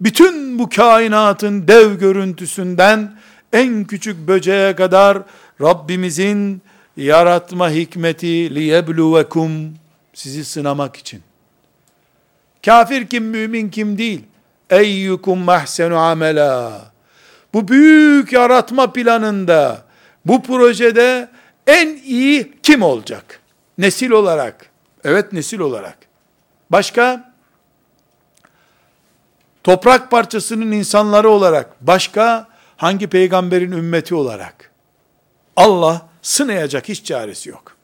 [0.00, 3.18] Bütün bu kainatın dev görüntüsünden
[3.53, 5.17] en küçük böceğe kadar
[5.61, 6.61] Rabbimizin
[6.97, 9.75] yaratma hikmeti liyebluvekum
[10.13, 11.21] sizi sınamak için.
[12.65, 14.23] Kafir kim, mümin kim değil.
[14.69, 16.81] Eyyukum mahsenu amela.
[17.53, 19.85] Bu büyük yaratma planında,
[20.25, 21.29] bu projede
[21.67, 23.39] en iyi kim olacak?
[23.77, 24.69] Nesil olarak.
[25.03, 25.97] Evet nesil olarak.
[26.69, 27.33] Başka?
[29.63, 31.75] Toprak parçasının insanları olarak.
[31.81, 32.47] Başka?
[32.77, 34.71] Hangi peygamberin ümmeti olarak?
[35.55, 37.77] Allah sınayacak hiç çaresi yok.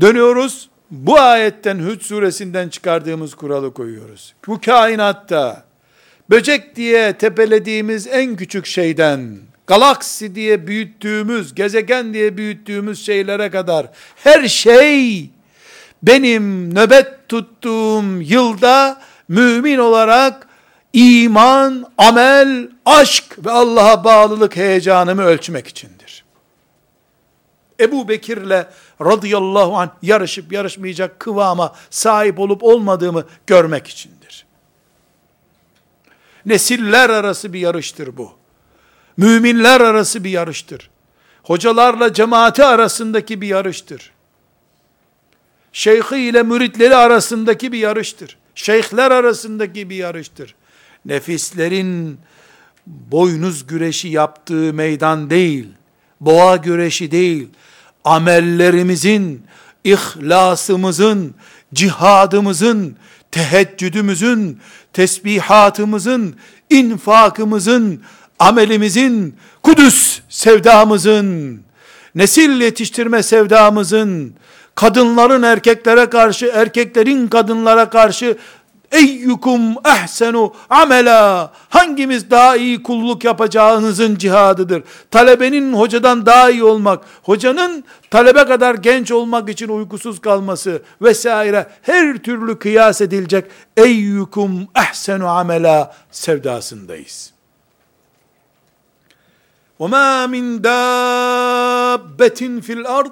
[0.00, 0.68] Dönüyoruz.
[0.90, 4.34] Bu ayetten Hud suresinden çıkardığımız kuralı koyuyoruz.
[4.46, 5.64] Bu kainatta
[6.30, 14.48] böcek diye tepelediğimiz en küçük şeyden galaksi diye büyüttüğümüz, gezegen diye büyüttüğümüz şeylere kadar her
[14.48, 15.30] şey
[16.02, 20.48] benim nöbet tuttuğum yılda mümin olarak
[20.94, 26.24] iman, amel, aşk ve Allah'a bağlılık heyecanımı ölçmek içindir.
[27.80, 28.66] Ebu Bekir'le
[29.00, 34.46] radıyallahu anh yarışıp yarışmayacak kıvama sahip olup olmadığımı görmek içindir.
[36.46, 38.32] Nesiller arası bir yarıştır bu.
[39.16, 40.90] Müminler arası bir yarıştır.
[41.42, 44.12] Hocalarla cemaati arasındaki bir yarıştır.
[45.72, 48.38] Şeyhi ile müritleri arasındaki bir yarıştır.
[48.54, 50.54] Şeyhler arasındaki bir yarıştır.
[51.06, 52.18] Nefislerin
[52.86, 55.66] boynuz güreşi yaptığı meydan değil,
[56.20, 57.48] boğa güreşi değil,
[58.04, 59.42] amellerimizin,
[59.84, 61.34] ihlasımızın,
[61.74, 62.96] cihadımızın,
[63.30, 64.60] teheccüdümüzün,
[64.92, 66.36] tesbihatımızın,
[66.70, 68.02] infakımızın,
[68.38, 71.60] amelimizin, Kudüs sevdamızın,
[72.14, 74.34] nesil yetiştirme sevdamızın,
[74.74, 78.36] kadınların erkeklere karşı, erkeklerin kadınlara karşı
[78.93, 81.51] Eyyukum ehsenu amela.
[81.69, 84.83] Hangimiz daha iyi kulluk yapacağınızın cihadıdır.
[85.11, 92.17] Talebenin hocadan daha iyi olmak, hocanın talebe kadar genç olmak için uykusuz kalması vesaire her
[92.17, 93.45] türlü kıyas edilecek
[93.77, 97.33] eyyukum ehsenu amela sevdasındayız.
[99.79, 103.11] وَمَا مِنْ دَابَّةٍ فِي الْأَرْضِ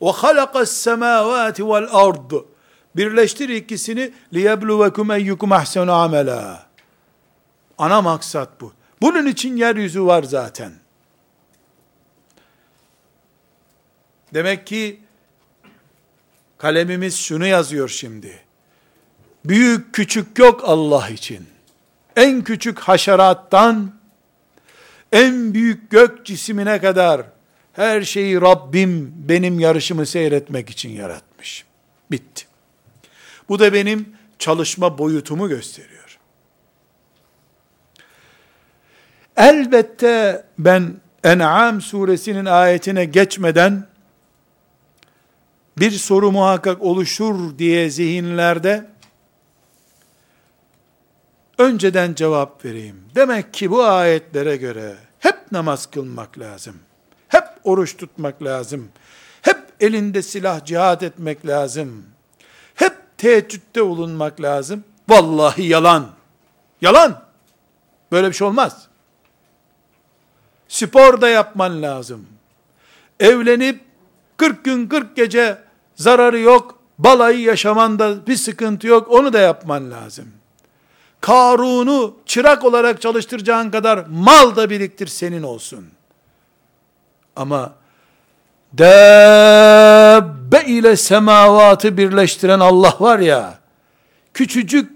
[0.00, 2.44] وَخَلَقَ السَّمَاوَاتِ وَالْأَرْضِ
[2.97, 6.67] Birleştir ikisini liyebluvekum eyyukum ahsenu amela.
[7.77, 8.73] Ana maksat bu.
[9.01, 10.71] Bunun için yeryüzü var zaten.
[14.33, 14.99] Demek ki
[16.57, 18.39] kalemimiz şunu yazıyor şimdi.
[19.45, 21.47] Büyük küçük yok Allah için.
[22.15, 23.93] En küçük haşerattan
[25.11, 27.21] en büyük gök cisimine kadar
[27.73, 31.65] her şeyi Rabbim benim yarışımı seyretmek için yaratmış.
[32.11, 32.46] Bitti.
[33.49, 36.19] Bu da benim çalışma boyutumu gösteriyor.
[39.37, 43.87] Elbette ben En'am suresinin ayetine geçmeden
[45.77, 48.85] bir soru muhakkak oluşur diye zihinlerde
[51.57, 53.01] önceden cevap vereyim.
[53.15, 56.75] Demek ki bu ayetlere göre hep namaz kılmak lazım.
[57.27, 58.89] Hep oruç tutmak lazım.
[59.41, 62.05] Hep elinde silah cihat etmek lazım
[63.17, 64.83] teheccüde bulunmak lazım.
[65.09, 66.07] Vallahi yalan.
[66.81, 67.21] Yalan.
[68.11, 68.87] Böyle bir şey olmaz.
[70.67, 72.25] Spor da yapman lazım.
[73.19, 73.81] Evlenip
[74.37, 75.57] 40 gün 40 gece
[75.95, 76.79] zararı yok.
[76.97, 79.11] Balayı yaşamanda bir sıkıntı yok.
[79.11, 80.31] Onu da yapman lazım.
[81.21, 85.87] Karun'u çırak olarak çalıştıracağın kadar mal da biriktir senin olsun.
[87.35, 87.73] Ama
[90.51, 93.59] Dabbe ile semavatı birleştiren Allah var ya,
[94.33, 94.91] küçücük,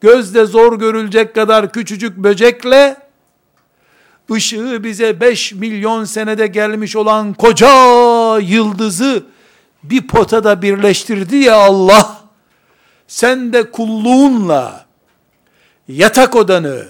[0.00, 2.96] gözde zor görülecek kadar küçücük böcekle,
[4.30, 7.68] ışığı bize 5 milyon senede gelmiş olan koca
[8.38, 9.22] yıldızı
[9.82, 12.20] bir potada birleştirdi ya Allah,
[13.06, 14.86] sen de kulluğunla,
[15.88, 16.86] yatak odanı,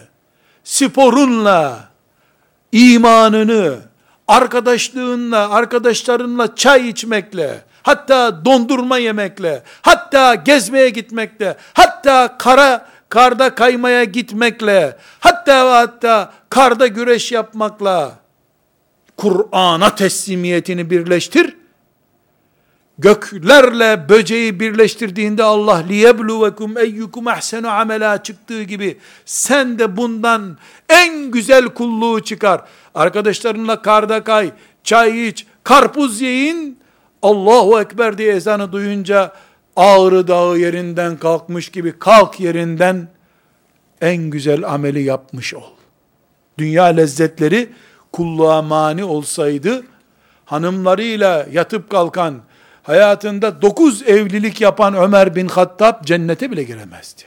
[0.65, 1.89] sporunla,
[2.73, 3.79] imanını,
[4.29, 14.97] arkadaşlığınla, arkadaşlarınla çay içmekle, hatta dondurma yemekle, hatta gezmeye gitmekle, hatta kara karda kaymaya gitmekle,
[15.21, 18.13] hatta hatta karda güreş yapmakla
[19.17, 21.57] Kur'an'a teslimiyetini birleştir.
[22.99, 31.69] göklerle böceği birleştirdiğinde Allah liyebluvekum eyyukum ahsenu amela çıktığı gibi sen de bundan en güzel
[31.69, 32.61] kulluğu çıkar.
[32.95, 34.53] Arkadaşlarınla karda kay,
[34.85, 36.84] çay iç, karpuz yiyin.
[37.25, 39.33] Allahu Ekber diye ezanı duyunca
[39.77, 43.09] ağrı dağı yerinden kalkmış gibi kalk yerinden
[44.01, 45.71] en güzel ameli yapmış ol.
[46.59, 47.69] Dünya lezzetleri
[48.13, 49.85] kulluğa mani olsaydı
[50.45, 52.43] hanımlarıyla yatıp kalkan
[52.83, 57.23] hayatında dokuz evlilik yapan Ömer bin Hattab cennete bile giremezdi.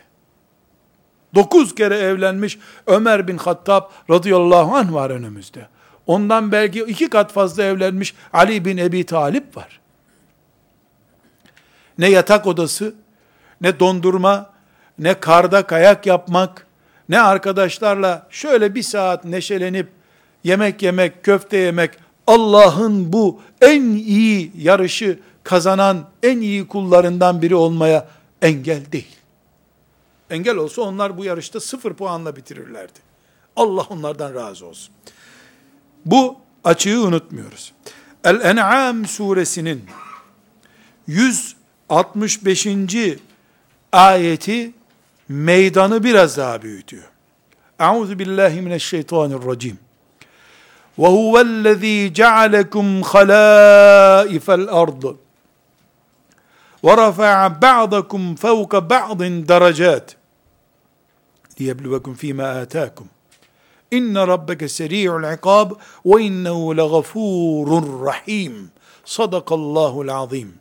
[1.35, 5.67] Dokuz kere evlenmiş Ömer bin Hattab radıyallahu anh var önümüzde.
[6.07, 9.79] Ondan belki iki kat fazla evlenmiş Ali bin Ebi Talip var.
[11.97, 12.95] Ne yatak odası,
[13.61, 14.49] ne dondurma,
[14.99, 16.67] ne karda kayak yapmak,
[17.09, 19.89] ne arkadaşlarla şöyle bir saat neşelenip
[20.43, 21.91] yemek yemek, köfte yemek,
[22.27, 28.07] Allah'ın bu en iyi yarışı kazanan en iyi kullarından biri olmaya
[28.41, 29.15] engel değil.
[30.29, 32.99] Engel olsa onlar bu yarışta sıfır puanla bitirirlerdi.
[33.55, 34.93] Allah onlardan razı olsun.
[36.05, 37.73] Bu açığı unutmuyoruz.
[38.23, 39.83] El-En'am suresinin
[41.89, 42.67] 65.
[43.91, 44.71] ayeti
[45.29, 47.03] meydanı biraz daha büyütüyor.
[47.79, 49.79] Euzu billahi mineşşeytanirracim.
[50.99, 55.15] Ve huvellezî cealekum halâifel ardı.
[56.83, 60.15] Ve rafa'a ba'dakum fevka ba'din derecât.
[61.61, 63.07] Liyebluvekum fîmâ âtâkum.
[63.91, 65.71] İnne rabbeke seri'ul ikab
[66.05, 68.71] ve innehu leğafurur rahim.
[69.05, 70.53] Sadakallahul azim.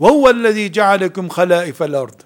[0.00, 2.18] وهو الذي جعلكم خلائف الأرض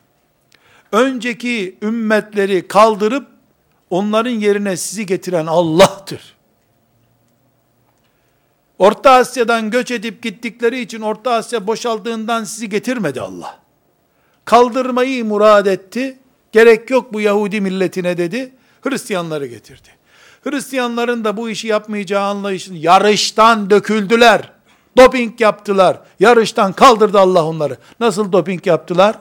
[0.92, 3.26] önceki ümmetleri kaldırıp
[3.90, 6.36] onların yerine sizi getiren Allah'tır.
[8.78, 13.58] Orta Asya'dan göç edip gittikleri için Orta Asya boşaldığından sizi getirmedi Allah.
[14.44, 16.18] Kaldırmayı murad etti.
[16.52, 18.52] Gerek yok bu Yahudi milletine dedi.
[18.82, 19.88] Hristiyanları getirdi.
[20.44, 24.52] Hristiyanların da bu işi yapmayacağı anlayışın yarıştan döküldüler.
[24.96, 26.00] Doping yaptılar.
[26.20, 27.76] Yarıştan kaldırdı Allah onları.
[28.00, 29.16] Nasıl doping yaptılar?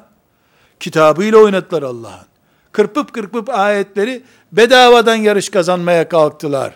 [0.79, 2.27] Kitabıyla oynattılar Allah'ın.
[2.71, 6.73] Kırpıp kırpıp ayetleri bedavadan yarış kazanmaya kalktılar.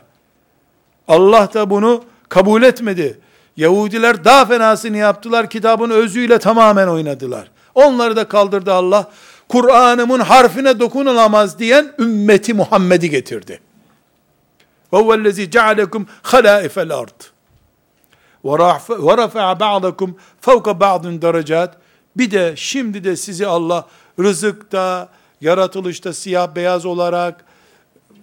[1.08, 3.20] Allah da bunu kabul etmedi.
[3.58, 5.50] Yahudiler daha fenasını yaptılar.
[5.50, 7.52] Kitabın özüyle tamamen oynadılar.
[7.76, 9.12] Onları da kaldırdı Allah.
[9.50, 13.60] Kur'an'ımın harfine dokunulamaz diyen ümmeti Muhammed'i getirdi.
[14.92, 17.34] وَهُوَ الَّذ۪ي جَعَلَكُمْ خَلَائِفَ الْأَرْضِ
[18.44, 21.78] وَرَفَعَ بَعْضَكُمْ فَوْقَ بَعْضٍ derecat.
[22.16, 23.88] Bir de şimdi de sizi Allah
[24.20, 25.10] rızıkta,
[25.42, 27.46] yaratılışta siyah beyaz olarak,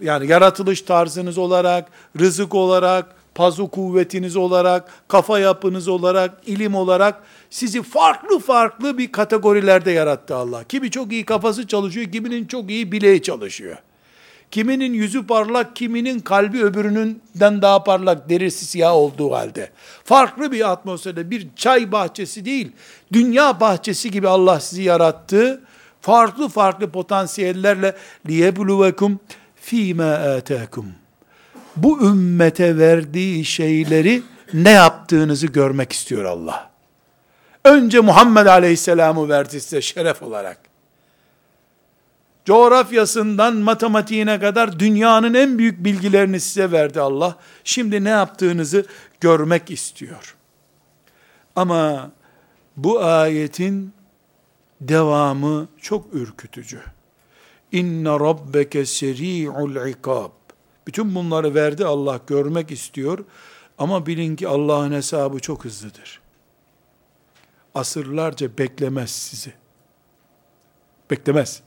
[0.01, 1.89] yani yaratılış tarzınız olarak,
[2.21, 9.91] rızık olarak, pazu kuvvetiniz olarak, kafa yapınız olarak, ilim olarak sizi farklı farklı bir kategorilerde
[9.91, 10.65] yarattı Allah.
[10.65, 13.77] Kimi çok iyi kafası çalışıyor, kiminin çok iyi bileği çalışıyor.
[14.52, 19.70] Kiminin yüzü parlak, kiminin kalbi öbürününden daha parlak, derisi siyah olduğu halde.
[20.04, 22.72] Farklı bir atmosferde, bir çay bahçesi değil,
[23.14, 25.62] dünya bahçesi gibi Allah sizi yarattı.
[26.02, 27.96] Farklı farklı potansiyellerle
[28.28, 29.20] liyebluvekum
[29.56, 30.86] fîmâ âtâkum
[31.76, 36.70] bu ümmete verdiği şeyleri ne yaptığınızı görmek istiyor Allah.
[37.64, 40.58] Önce Muhammed Aleyhisselam'ı verdi size şeref olarak.
[42.46, 47.36] Coğrafyasından matematiğine kadar dünyanın en büyük bilgilerini size verdi Allah.
[47.64, 48.86] Şimdi ne yaptığınızı
[49.22, 50.36] görmek istiyor.
[51.56, 52.12] Ama
[52.78, 53.94] bu ayetin
[54.82, 56.82] devamı çok ürkütücü.
[57.72, 60.32] İnne rabbeke seri'ul ikab.
[60.88, 63.26] Bütün bunları verdi Allah görmek istiyor.
[63.78, 66.22] Ama bilin ki Allah'ın hesabı çok hızlıdır.
[67.76, 69.54] Asırlarca beklemez sizi.
[71.12, 71.62] Beklemez.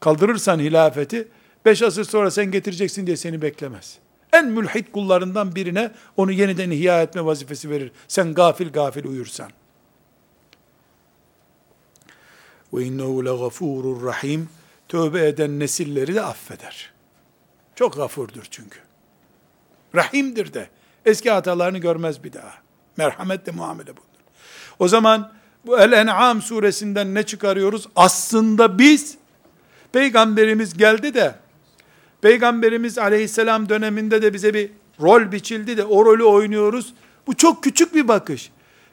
[0.00, 1.28] Kaldırırsan hilafeti,
[1.64, 3.98] beş asır sonra sen getireceksin diye seni beklemez.
[4.32, 7.92] En mülhit kullarından birine onu yeniden ihya etme vazifesi verir.
[8.08, 9.50] Sen gafil gafil uyursan.
[12.72, 14.48] Ve innehu legafurur rahim.
[14.88, 16.92] Tövbe eden nesilleri de affeder.
[17.74, 18.78] Çok gafurdur çünkü.
[19.94, 20.68] Rahimdir de.
[21.04, 22.54] Eski hatalarını görmez bir daha.
[22.96, 24.20] Merhametle muamele bulunur.
[24.78, 25.32] O zaman
[25.66, 27.86] bu El-En'am suresinden ne çıkarıyoruz?
[27.96, 29.19] Aslında biz
[29.92, 31.34] peygamberimiz geldi de
[32.22, 34.70] peygamberimiz aleyhisselam döneminde de bize bir
[35.00, 36.94] rol biçildi de o rolü oynuyoruz.
[37.26, 38.50] Bu çok küçük bir bakış.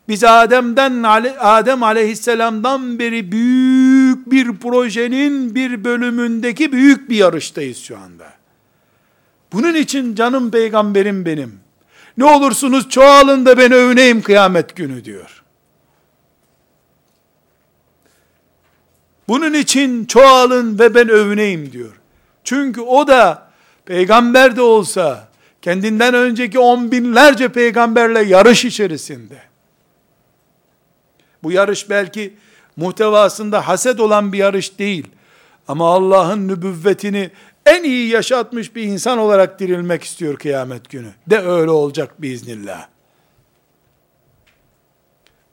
[0.08, 1.04] Biz Adem'den
[1.40, 8.34] Adem aleyhisselamdan beri büyük bir projenin bir bölümündeki büyük bir yarıştayız şu anda.
[9.54, 11.60] Bunun için canım peygamberim benim.
[12.18, 15.44] Ne olursunuz çoğalın da ben övüneyim kıyamet günü diyor.
[19.30, 21.94] Bunun için çoğalın ve ben övüneyim diyor.
[22.44, 23.48] Çünkü o da
[23.86, 25.28] peygamber de olsa
[25.62, 29.42] kendinden önceki on binlerce peygamberle yarış içerisinde.
[31.44, 32.34] Bu yarış belki
[32.76, 35.08] muhtevasında haset olan bir yarış değil.
[35.68, 37.32] Ama Allah'ın nübüvvetini
[37.66, 41.12] en iyi yaşatmış bir insan olarak dirilmek istiyor kıyamet günü.
[41.28, 42.88] De öyle olacak biiznillah.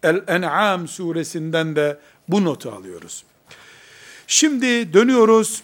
[0.03, 1.99] El-En'am suresinden de
[2.29, 3.25] bu notu alıyoruz.
[4.27, 5.63] Şimdi dönüyoruz.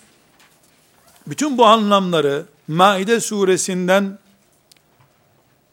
[1.27, 4.19] Bütün bu anlamları Maide suresinden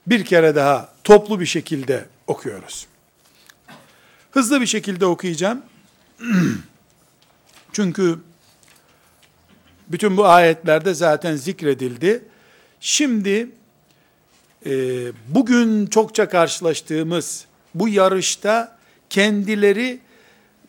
[0.08, 2.88] bir kere daha toplu bir şekilde okuyoruz.
[4.32, 5.62] Hızlı bir şekilde okuyacağım.
[7.74, 8.20] Çünkü
[9.88, 12.26] bütün bu ayetlerde zaten zikredildi.
[12.80, 13.50] Şimdi
[14.66, 14.72] e,
[15.28, 18.78] bugün çokça karşılaştığımız bu yarışta
[19.10, 20.00] kendileri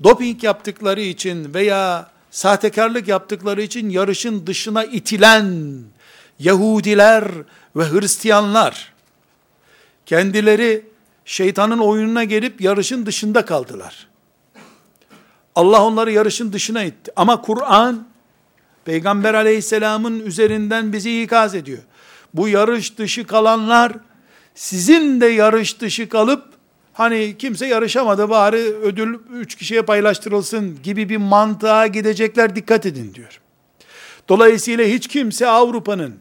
[0.05, 5.79] doping yaptıkları için veya sahtekarlık yaptıkları için yarışın dışına itilen
[6.39, 7.25] Yahudiler
[7.77, 8.93] ve Hristiyanlar
[10.07, 10.85] kendileri
[11.25, 14.09] şeytanın oyununa gelip yarışın dışında kaldılar.
[15.55, 17.13] Allah onları yarışın dışına itti.
[17.17, 18.09] Ama Kur'an
[18.85, 21.83] Peygamber aleyhisselamın üzerinden bizi ikaz ediyor.
[22.35, 23.93] Bu yarış dışı kalanlar
[24.55, 26.58] sizin de yarış dışı kalıp
[26.99, 33.41] hani kimse yarışamadı bari ödül üç kişiye paylaştırılsın gibi bir mantığa gidecekler dikkat edin diyor.
[34.29, 36.15] Dolayısıyla hiç kimse Avrupa'nın,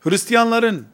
[0.00, 0.86] Hristiyanların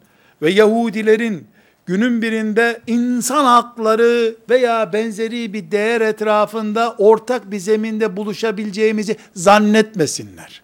[0.43, 1.47] ve Yahudilerin
[1.87, 10.63] günün birinde insan hakları veya benzeri bir değer etrafında ortak bir zeminde buluşabileceğimizi zannetmesinler.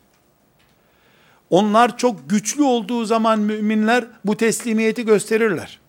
[1.50, 5.83] Onlar çok güçlü olduğu zaman müminler bu teslimiyeti gösterirler.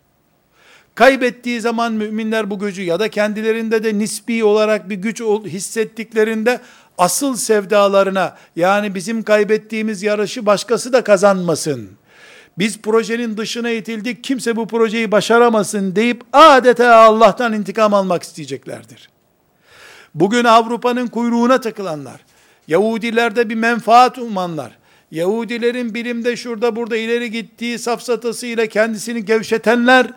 [0.95, 6.59] Kaybettiği zaman müminler bu gücü ya da kendilerinde de nispi olarak bir güç hissettiklerinde
[6.97, 11.89] asıl sevdalarına yani bizim kaybettiğimiz yarışı başkası da kazanmasın.
[12.57, 19.09] Biz projenin dışına itildik kimse bu projeyi başaramasın deyip adeta Allah'tan intikam almak isteyeceklerdir.
[20.15, 22.21] Bugün Avrupa'nın kuyruğuna takılanlar,
[22.67, 24.77] Yahudilerde bir menfaat umanlar,
[25.11, 30.07] Yahudilerin bilimde şurada burada ileri gittiği safsatasıyla kendisini gevşetenler,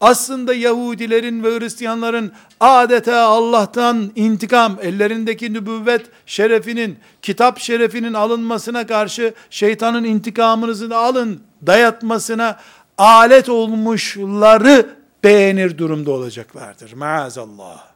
[0.00, 10.04] aslında Yahudilerin ve Hristiyanların adeta Allah'tan intikam, ellerindeki nübüvvet şerefinin, kitap şerefinin alınmasına karşı şeytanın
[10.04, 12.58] intikamınızı da alın dayatmasına
[12.98, 14.86] alet olmuşları
[15.24, 16.92] beğenir durumda olacaklardır.
[16.92, 17.88] Maazallah.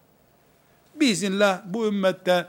[1.01, 2.47] Biiznillah bu ümmette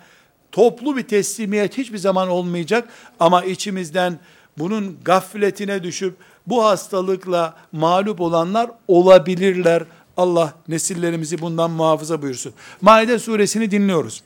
[0.51, 2.87] toplu bir teslimiyet hiçbir zaman olmayacak
[3.19, 4.19] ama içimizden
[4.57, 6.15] bunun gafletine düşüp
[6.46, 9.82] bu hastalıkla mağlup olanlar olabilirler.
[10.16, 12.52] Allah nesillerimizi bundan muhafaza buyursun.
[12.80, 14.22] Maide suresini dinliyoruz.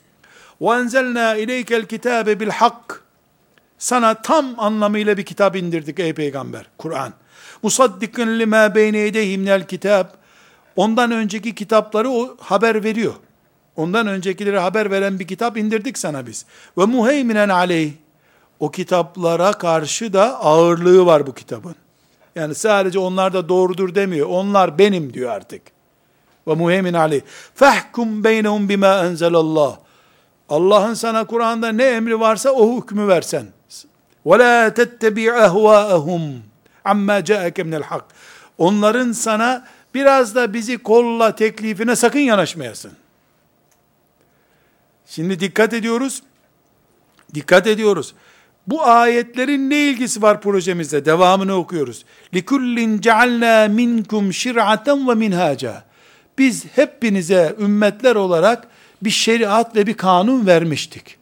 [0.61, 2.95] وَاَنْزَلْنَا اِلَيْكَ الْكِتَابَ بِالْحَقِّ
[3.79, 6.67] Sana tam anlamıyla bir kitap indirdik ey peygamber.
[6.79, 7.13] Kur'an.
[7.63, 10.17] Musaddikin lima beyne yedeyhim kitap.
[10.77, 13.15] Ondan önceki kitapları o haber veriyor.
[13.77, 16.47] Ondan öncekileri haber veren bir kitap indirdik sana biz.
[16.79, 17.93] Ve muheyminen aleyh.
[18.61, 21.75] O kitaplara karşı da ağırlığı var bu kitabın.
[22.38, 24.28] Yani sadece onlar da doğrudur demiyor.
[24.30, 25.62] Onlar benim diyor artık.
[26.48, 27.22] Ve muheymin aleyh.
[27.56, 29.78] Fahkum beynehum bima enzelallah.
[30.50, 33.46] Allah'ın sana Kur'an'da ne emri varsa o hükmü versen.
[34.26, 36.22] Ve la tettebi ehvaehum
[36.86, 38.06] amma ca'eke minel hak.
[38.58, 42.92] Onların sana biraz da bizi kolla teklifine sakın yanaşmayasın.
[45.06, 46.24] Şimdi dikkat ediyoruz.
[47.34, 48.16] Dikkat ediyoruz.
[48.67, 51.05] Bu ayetlerin ne ilgisi var projemizde?
[51.05, 52.05] Devamını okuyoruz.
[52.35, 55.75] لِكُلِّنْ جَعَلْنَا مِنْكُمْ شِرْعَةً وَمِنْهَاجًا
[56.39, 58.69] Biz hepinize ümmetler olarak
[59.03, 61.17] bir şeriat ve bir kanun vermiştik.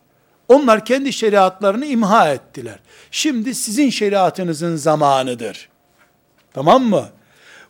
[0.49, 2.79] Onlar kendi şeriatlarını imha ettiler.
[3.11, 5.69] Şimdi sizin şeriatınızın zamanıdır.
[6.53, 7.09] Tamam mı?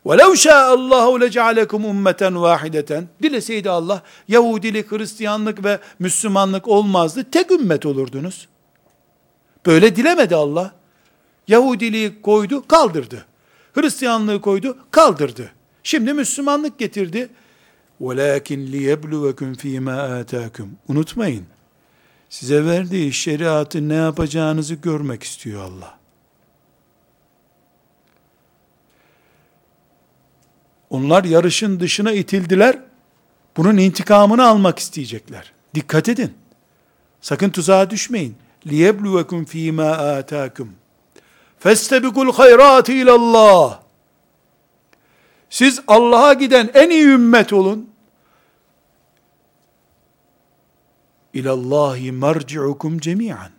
[0.07, 7.24] وَلَوْ شَاءَ اللّٰهُ لَجَعَلَكُمْ اُمَّةً وَاحِدَةً Dileseydi Allah, Yahudilik, Hristiyanlık ve Müslümanlık olmazdı.
[7.30, 8.48] Tek ümmet olurdunuz.
[9.66, 10.74] Böyle dilemedi Allah.
[11.48, 13.26] Yahudiliği koydu, kaldırdı.
[13.74, 15.53] Hristiyanlığı koydu, kaldırdı.
[15.82, 17.28] Şimdi Müslümanlık getirdi.
[18.01, 21.44] وَلَاكِنْ لِيَبْلُوَكُمْ ف۪ي مَا آتَاكُمْ Unutmayın,
[22.30, 25.98] size verdiği şeriatı ne yapacağınızı görmek istiyor Allah.
[30.90, 32.78] Onlar yarışın dışına itildiler.
[33.57, 35.53] Bunun intikamını almak isteyecekler.
[35.74, 36.34] Dikkat edin.
[37.20, 38.36] Sakın tuzağa düşmeyin.
[38.66, 40.68] لِيَبْلُوَكُمْ ف۪ي مَا آتَاكُمْ
[41.62, 43.78] فَاسْتَبِقُوا الْخَيْرَاتِ اِلَى اللّٰهِ
[45.51, 47.90] Siz Allah'a giden en iyi ümmet olun.
[51.34, 53.51] ilallahi marci'ukum cemi'an.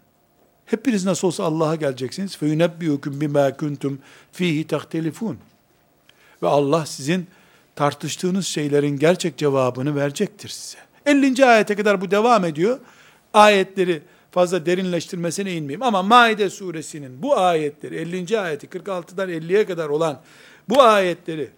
[0.66, 2.38] Hepiniz nasıl olsa Allah'a geleceksiniz.
[2.38, 4.00] Fe yunebbiukum bima kuntum
[4.32, 5.38] fihi tahtelifun.
[6.44, 7.28] Ve Allah sizin
[7.76, 10.78] tartıştığınız şeylerin gerçek cevabını verecektir size.
[11.06, 11.46] 50.
[11.46, 12.80] ayete kadar bu devam ediyor.
[13.34, 14.02] Ayetleri
[14.37, 15.83] fazla derinleştirmesine inmeyeyim.
[15.83, 18.41] Ama Maide suresinin bu ayetleri, 50.
[18.41, 20.21] ayeti 46'dan 50'ye kadar olan
[20.69, 21.51] bu ayetleri,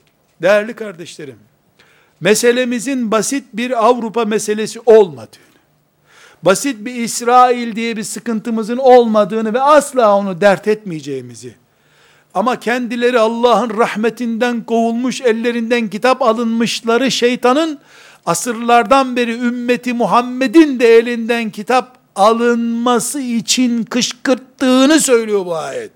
[0.42, 1.38] değerli kardeşlerim,
[2.20, 5.58] meselemizin basit bir Avrupa meselesi olmadığını,
[6.42, 11.54] basit bir İsrail diye bir sıkıntımızın olmadığını ve asla onu dert etmeyeceğimizi,
[12.34, 17.78] ama kendileri Allah'ın rahmetinden kovulmuş, ellerinden kitap alınmışları şeytanın,
[18.26, 25.92] asırlardan beri ümmeti Muhammed'in de elinden kitap alınması için kışkırttığını söylüyor bu ayet.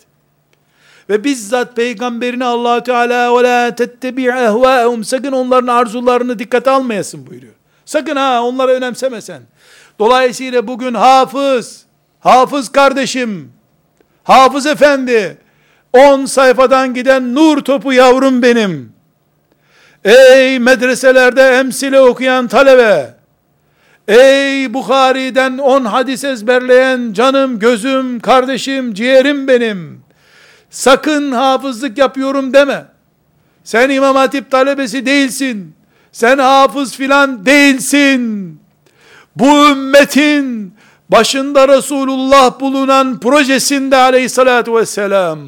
[1.08, 7.52] Ve bizzat peygamberine allah Teala ve la tettebi ehvaehum sakın onların arzularını dikkate almayasın buyuruyor.
[7.84, 9.42] Sakın ha onları önemsemesen.
[9.98, 11.82] Dolayısıyla bugün hafız,
[12.20, 13.52] hafız kardeşim,
[14.24, 15.38] hafız efendi,
[15.92, 18.92] 10 sayfadan giden nur topu yavrum benim.
[20.04, 23.14] Ey medreselerde emsile okuyan talebe,
[24.08, 30.02] ey Bukhari'den 10 hadis ezberleyen canım, gözüm, kardeşim, ciğerim benim.
[30.70, 32.84] Sakın hafızlık yapıyorum deme.
[33.64, 35.74] Sen İmam Hatip talebesi değilsin.
[36.12, 38.60] Sen hafız filan değilsin.
[39.36, 40.74] Bu ümmetin
[41.08, 45.38] başında Resulullah bulunan projesinde aleyhissalatü vesselam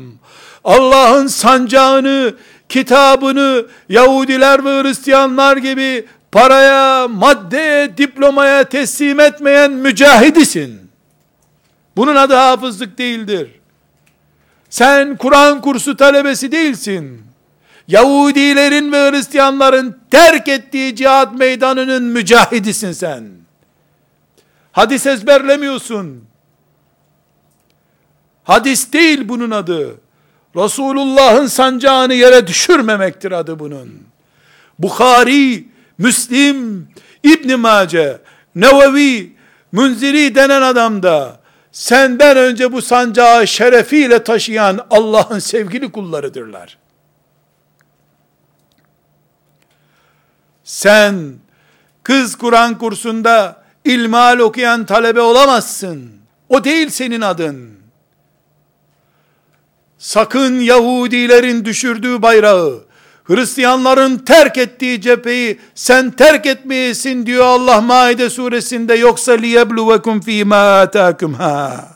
[0.65, 2.35] Allah'ın sancağını,
[2.69, 10.91] kitabını Yahudiler ve Hristiyanlar gibi paraya, maddeye, diplomaya teslim etmeyen mücahidisin.
[11.97, 13.51] Bunun adı hafızlık değildir.
[14.71, 17.23] Sen Kur'an kursu talebesi değilsin.
[17.89, 23.25] Yahudilerin ve Hristiyanların terk ettiği cihat meydanının mücahidisin sen.
[24.73, 26.25] Hadis ezberlemiyorsun.
[28.45, 29.95] Hadis değil bunun adı.
[30.57, 34.03] Resulullah'ın sancağını yere düşürmemektir adı bunun.
[34.79, 36.89] Bukhari, Müslim,
[37.23, 38.21] İbn Mace,
[38.55, 39.35] Nevevi,
[39.73, 41.41] Münziri denen adam da
[41.73, 46.79] senden önce bu sancağı şerefiyle taşıyan Allah'ın sevgili kullarıdırlar.
[50.65, 51.35] Sen
[52.03, 56.13] kız Kur'an kursunda ilmal okuyan talebe olamazsın.
[56.49, 57.75] O değil senin adın.
[59.99, 62.85] Sakın Yahudilerin düşürdüğü bayrağı,
[63.25, 71.35] Hristiyanların terk ettiği cepheyi sen terk etmeyesin diyor Allah Maide suresinde yoksa liyebluvekum fîmâ âtâkum
[71.35, 71.89] ha.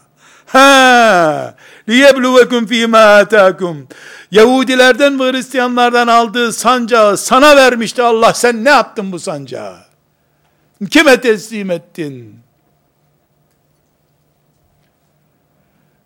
[0.46, 1.54] Ha!
[1.88, 3.88] Liyebluvekum fîmâ âtâkum.
[4.30, 8.34] Yahudilerden ve Hristiyanlardan aldığı sancağı sana vermişti Allah.
[8.34, 9.76] Sen ne yaptın bu sancağı?
[10.90, 12.40] Kime teslim ettin?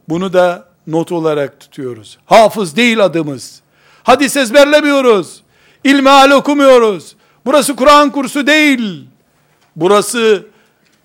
[0.08, 2.18] Bunu da not olarak tutuyoruz.
[2.26, 3.62] Hafız değil adımız.
[4.04, 5.42] Hadis ezberlemiyoruz.
[5.84, 7.16] İlmihal okumuyoruz.
[7.46, 9.04] Burası Kur'an kursu değil.
[9.76, 10.46] Burası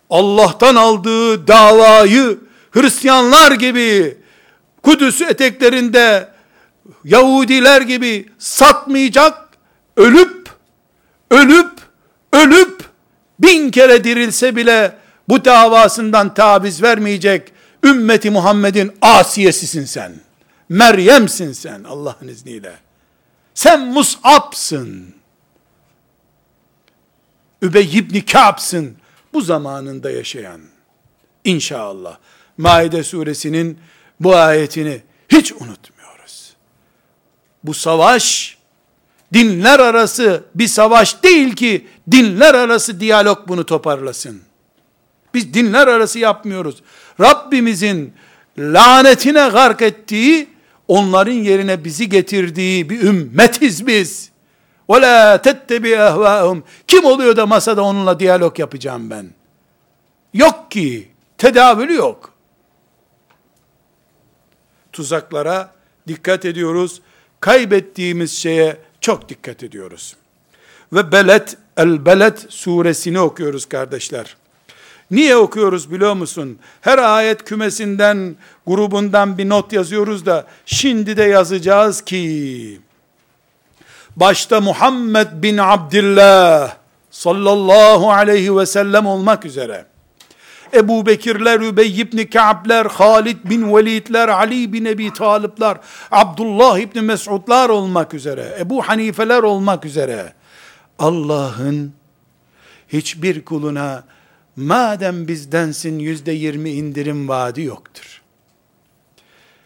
[0.10, 2.40] Allah'tan aldığı davayı
[2.72, 4.18] Hristiyanlar gibi
[4.84, 6.30] Kudüs eteklerinde
[7.04, 9.34] Yahudiler gibi satmayacak,
[9.98, 10.50] ölüp,
[11.32, 11.72] ölüp,
[12.34, 12.86] ölüp
[13.40, 14.98] bin kere dirilse bile
[15.30, 17.52] bu davasından taviz vermeyecek
[17.84, 20.14] ümmeti Muhammed'in asiyesisin sen.
[20.70, 22.87] Meryem'sin sen Allah'ın izniyle.
[23.58, 25.16] Sen Mus'ab'sın.
[27.62, 28.98] Übey ibn Ka'b'sın.
[29.34, 30.62] Bu zamanında yaşayan.
[31.44, 32.18] İnşallah.
[32.58, 33.80] Maide suresinin
[34.20, 36.54] bu ayetini hiç unutmuyoruz.
[37.64, 38.58] Bu savaş
[39.34, 44.42] dinler arası bir savaş değil ki dinler arası diyalog bunu toparlasın.
[45.34, 46.84] Biz dinler arası yapmıyoruz.
[47.20, 48.14] Rabbimizin
[48.58, 50.57] lanetine gark ettiği
[50.89, 54.31] onların yerine bizi getirdiği bir ümmetiz biz.
[54.89, 59.31] وَلَا تَتَّبِ اَهْوَاهُمْ Kim oluyor da masada onunla diyalog yapacağım ben?
[60.35, 61.09] Yok ki.
[61.39, 62.33] Tedavülü yok.
[64.93, 65.73] Tuzaklara
[66.09, 67.01] dikkat ediyoruz.
[67.41, 70.17] Kaybettiğimiz şeye çok dikkat ediyoruz.
[70.93, 74.37] Ve Belet, El Belet suresini okuyoruz kardeşler.
[75.12, 76.60] Niye okuyoruz biliyor musun?
[76.82, 78.36] Her ayet kümesinden,
[78.68, 82.80] grubundan bir not yazıyoruz da, şimdi de yazacağız ki,
[84.16, 86.76] başta Muhammed bin Abdullah
[87.12, 89.86] sallallahu aleyhi ve sellem olmak üzere,
[90.74, 95.78] Ebu Bekirler, Übey ibn Ka'bler, Halid bin Velidler, Ali bin Ebi Talipler,
[96.12, 100.34] Abdullah ibn Mesudlar olmak üzere, Ebu Hanifeler olmak üzere,
[101.00, 101.94] Allah'ın
[102.88, 104.04] hiçbir kuluna
[104.58, 108.22] madem bizdensin yüzde yirmi indirim vaadi yoktur.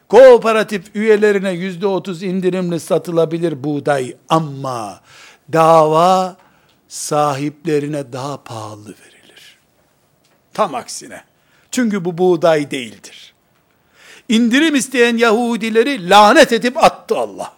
[0.08, 5.02] Kooperatif üyelerine yüzde otuz indirimli satılabilir buğday ama
[5.54, 6.38] dava
[6.88, 9.58] sahiplerine daha pahalı verilir.
[10.54, 11.24] Tam aksine.
[11.72, 13.34] Çünkü bu buğday değildir.
[14.30, 17.54] İndirim isteyen Yahudileri lanet edip attı Allah.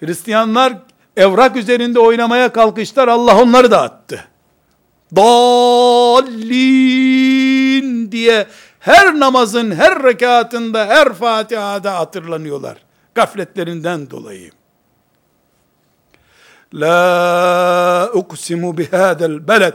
[0.00, 0.78] Hristiyanlar
[1.16, 3.08] evrak üzerinde oynamaya kalkıştılar.
[3.08, 4.28] Allah onları da attı.
[5.16, 6.92] Dallin
[8.12, 8.46] diye
[8.80, 12.76] her namazın her rekatında her Fatiha'da hatırlanıyorlar.
[13.14, 14.50] Gafletlerinden dolayı.
[16.74, 19.74] La uksimu bihadel beled.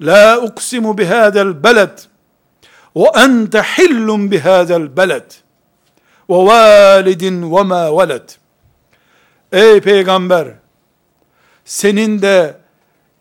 [0.00, 1.98] La uksimu bihadel beled.
[2.96, 5.30] Ve ente hillun bihadel beled.
[6.30, 8.28] Ve validin ve ma veled.
[9.52, 10.48] Ey peygamber,
[11.64, 12.56] senin de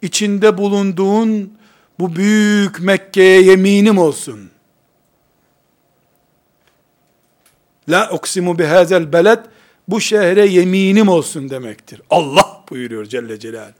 [0.01, 1.53] içinde bulunduğun
[1.99, 4.49] bu büyük Mekke'ye yeminim olsun.
[7.89, 9.39] La uksimu bihazel beled
[9.87, 12.01] bu şehre yeminim olsun demektir.
[12.09, 13.71] Allah buyuruyor Celle Celal.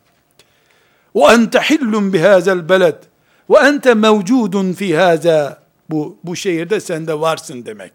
[1.16, 2.95] Ve ente hillun bihazel beled
[3.49, 7.91] ve ente mevcudun fi haza bu bu şehirde sen de varsın demek.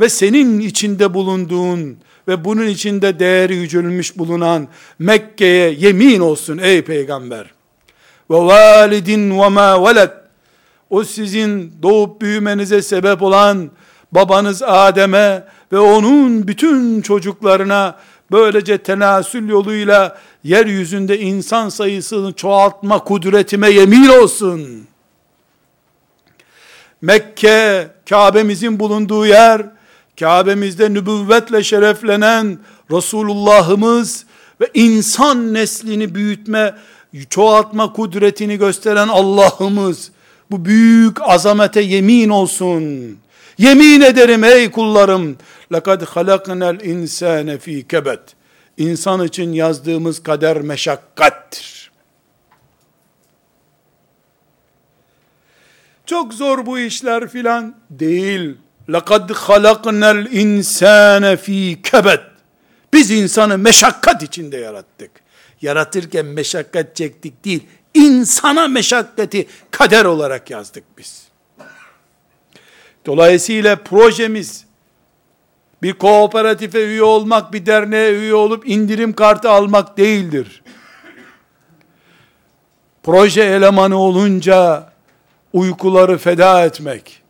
[0.00, 1.98] Ve senin içinde bulunduğun
[2.28, 4.68] ve bunun içinde değeri yücelmiş bulunan
[4.98, 7.50] Mekke'ye yemin olsun ey peygamber.
[8.30, 10.10] Ve validin ve ma veled.
[10.90, 13.70] O sizin doğup büyümenize sebep olan
[14.12, 17.96] babanız Adem'e ve onun bütün çocuklarına
[18.30, 24.86] böylece tenasül yoluyla yeryüzünde insan sayısını çoğaltma kudretime yemin olsun.
[27.02, 29.62] Mekke, Kabe'mizin bulunduğu yer,
[30.20, 32.58] Kabe'mizde nübüvvetle şereflenen
[32.90, 34.26] Resulullah'ımız
[34.60, 36.74] ve insan neslini büyütme,
[37.30, 40.10] çoğaltma kudretini gösteren Allah'ımız
[40.50, 43.16] bu büyük azamete yemin olsun.
[43.58, 45.36] Yemin ederim ey kullarım.
[45.72, 48.20] Lekad halaknal insane fi kebet.
[48.76, 51.90] İnsan için yazdığımız kader meşakkattir.
[56.06, 58.56] Çok zor bu işler filan değil.
[58.89, 62.21] لَقَدْ خَلَقْنَا الْاِنْسَانَ ف۪ي كَبَتٍ
[62.93, 65.11] Biz insanı meşakkat içinde yarattık.
[65.61, 71.23] Yaratırken meşakkat çektik değil, insana meşakkati kader olarak yazdık biz.
[73.05, 74.65] Dolayısıyla projemiz,
[75.81, 80.63] bir kooperatife üye olmak, bir derneğe üye olup indirim kartı almak değildir.
[83.03, 84.89] Proje elemanı olunca
[85.53, 87.21] uykuları feda etmek,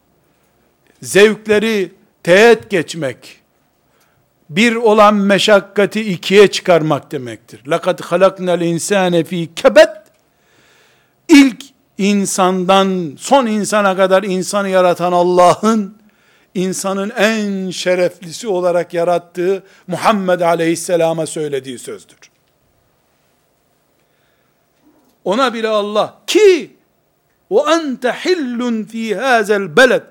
[1.04, 1.92] zevkleri
[2.24, 3.40] teğet geçmek,
[4.50, 7.60] bir olan meşakkati ikiye çıkarmak demektir.
[7.66, 10.00] لَقَدْ خَلَقْنَا الْاِنْسَانَ ف۪ي كَبَتْ
[11.28, 11.64] İlk
[11.98, 15.98] insandan son insana kadar insanı yaratan Allah'ın,
[16.56, 22.18] insanın en şereflisi olarak yarattığı Muhammed Aleyhisselam'a söylediği sözdür.
[25.24, 26.76] Ona bile Allah ki
[27.50, 30.04] o ente hillun fi hazel beled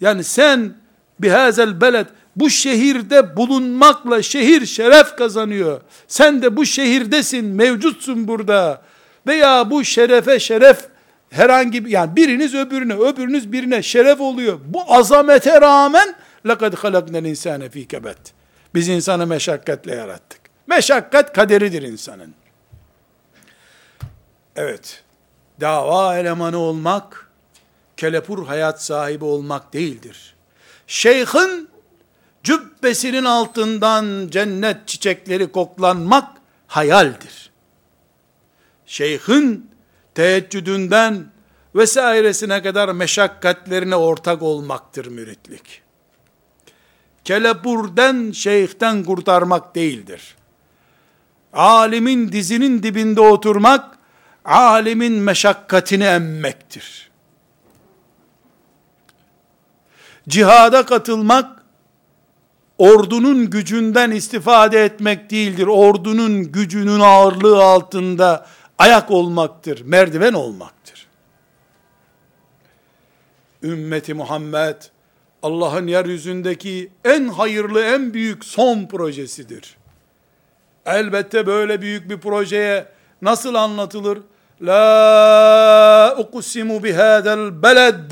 [0.00, 0.74] yani sen
[1.20, 5.80] bihazel beled bu şehirde bulunmakla şehir şeref kazanıyor.
[6.08, 8.82] Sen de bu şehirdesin, mevcutsun burada.
[9.26, 10.84] Veya bu şerefe şeref
[11.30, 14.58] herhangi bir yani biriniz öbürüne, öbürünüz birine şeref oluyor.
[14.64, 16.14] Bu azamete rağmen
[16.44, 18.16] لَقَدْ خَلَقْنَا الْاِنْسَانَ ف۪ي كَبَتٍ
[18.74, 20.40] Biz insanı meşakkatle yarattık.
[20.66, 22.34] Meşakkat kaderidir insanın.
[24.56, 25.02] Evet,
[25.60, 27.21] dava elemanı olmak,
[27.97, 30.35] kelepur hayat sahibi olmak değildir.
[30.87, 31.69] Şeyhin
[32.43, 36.27] cübbesinin altından cennet çiçekleri koklanmak
[36.67, 37.51] hayaldir.
[38.85, 39.71] Şeyhin
[40.15, 41.25] teheccüdünden
[41.75, 45.81] vesairesine kadar meşakkatlerine ortak olmaktır müritlik.
[47.23, 50.35] Kelepurden, şeyhten kurtarmak değildir.
[51.53, 53.97] Alimin dizinin dibinde oturmak,
[54.45, 57.12] alimin meşakkatini emmektir.
[60.29, 61.63] Cihada katılmak,
[62.77, 65.67] ordunun gücünden istifade etmek değildir.
[65.67, 68.45] Ordunun gücünün ağırlığı altında
[68.77, 71.07] ayak olmaktır, merdiven olmaktır.
[73.63, 74.75] Ümmeti Muhammed,
[75.43, 79.77] Allah'ın yeryüzündeki en hayırlı, en büyük son projesidir.
[80.85, 82.85] Elbette böyle büyük bir projeye
[83.21, 84.19] nasıl anlatılır?
[84.61, 88.11] La uqsimu bihadel beled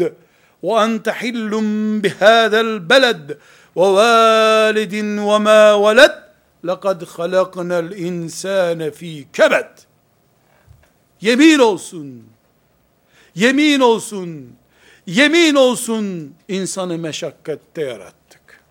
[2.04, 3.30] bihadel beled
[3.78, 6.12] ve validin ve ma veled
[6.68, 9.92] lekad halaknel insane fi kebed
[11.22, 12.30] Yemin olsun.
[13.36, 14.56] Yemin olsun.
[15.06, 18.64] Yemin olsun insanı meşakkette yarattık.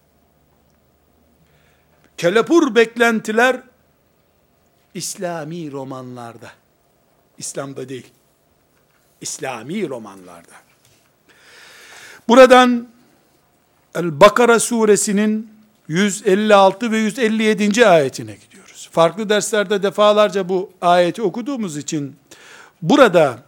[2.16, 3.60] Kelepur beklentiler
[4.94, 6.52] İslami romanlarda.
[7.38, 8.10] İslam'da değil.
[9.20, 10.69] İslami romanlarda.
[12.29, 12.87] Buradan
[13.95, 15.49] El-Bakara suresinin
[15.87, 17.87] 156 ve 157.
[17.87, 18.89] ayetine gidiyoruz.
[18.91, 22.15] Farklı derslerde defalarca bu ayeti okuduğumuz için
[22.81, 23.39] burada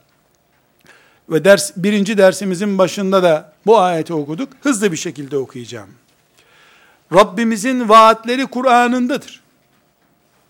[1.29, 4.49] ve ders birinci dersimizin başında da bu ayeti okuduk.
[4.61, 5.89] Hızlı bir şekilde okuyacağım.
[7.13, 9.41] Rabbimizin vaatleri Kur'an'ındadır.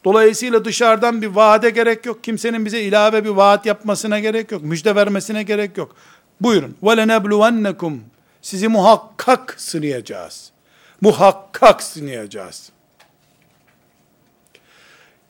[0.06, 2.24] Dolayısıyla dışarıdan bir vaade gerek yok.
[2.24, 4.64] Kimsenin bize ilave bir vaat yapmasına gerek yok.
[4.64, 5.96] Müjde vermesine gerek yok.
[6.42, 6.76] Buyurun.
[6.84, 7.98] وَلَنَبْلُوَنَّكُمْ
[8.43, 10.53] sizi muhakkak sınayacağız.
[11.01, 12.73] Muhakkak sınayacağız.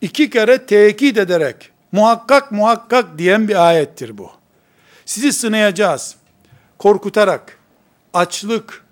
[0.00, 4.30] İki kere tekit ederek muhakkak muhakkak diyen bir ayettir bu.
[5.06, 6.16] Sizi sınayacağız.
[6.78, 7.58] Korkutarak,
[8.14, 8.84] açlık,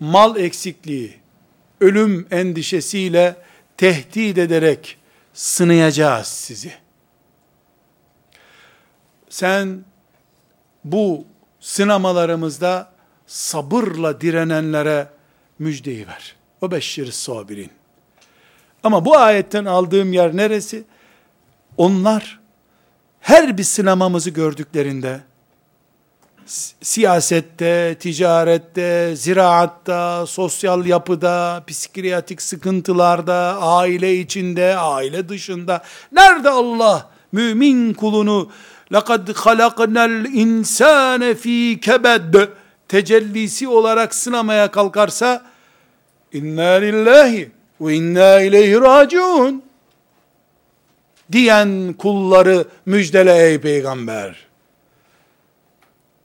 [0.00, 1.20] mal eksikliği,
[1.80, 3.36] ölüm endişesiyle
[3.76, 4.98] tehdit ederek
[5.34, 6.72] sınayacağız sizi.
[9.28, 9.84] Sen
[10.84, 11.24] bu
[11.60, 12.92] sınamalarımızda
[13.29, 15.07] sabırla direnenlere
[15.59, 16.35] müjdeyi ver.
[16.61, 17.71] O beşşir sabirin.
[18.83, 20.83] Ama bu ayetten aldığım yer neresi?
[21.77, 22.39] Onlar
[23.19, 25.21] her bir sınamamızı gördüklerinde
[26.81, 38.51] siyasette, ticarette, ziraatta, sosyal yapıda, psikiyatrik sıkıntılarda, aile içinde, aile dışında, nerede Allah mümin kulunu
[38.91, 42.49] لَقَدْ خَلَقْنَا الْاِنْسَانَ ف۪ي كَبَدٍ
[42.90, 45.42] tecellisi olarak sınamaya kalkarsa,
[46.32, 49.62] inna lillahi ve inna ileyhi raciun
[51.32, 54.46] diyen kulları müjdele ey peygamber.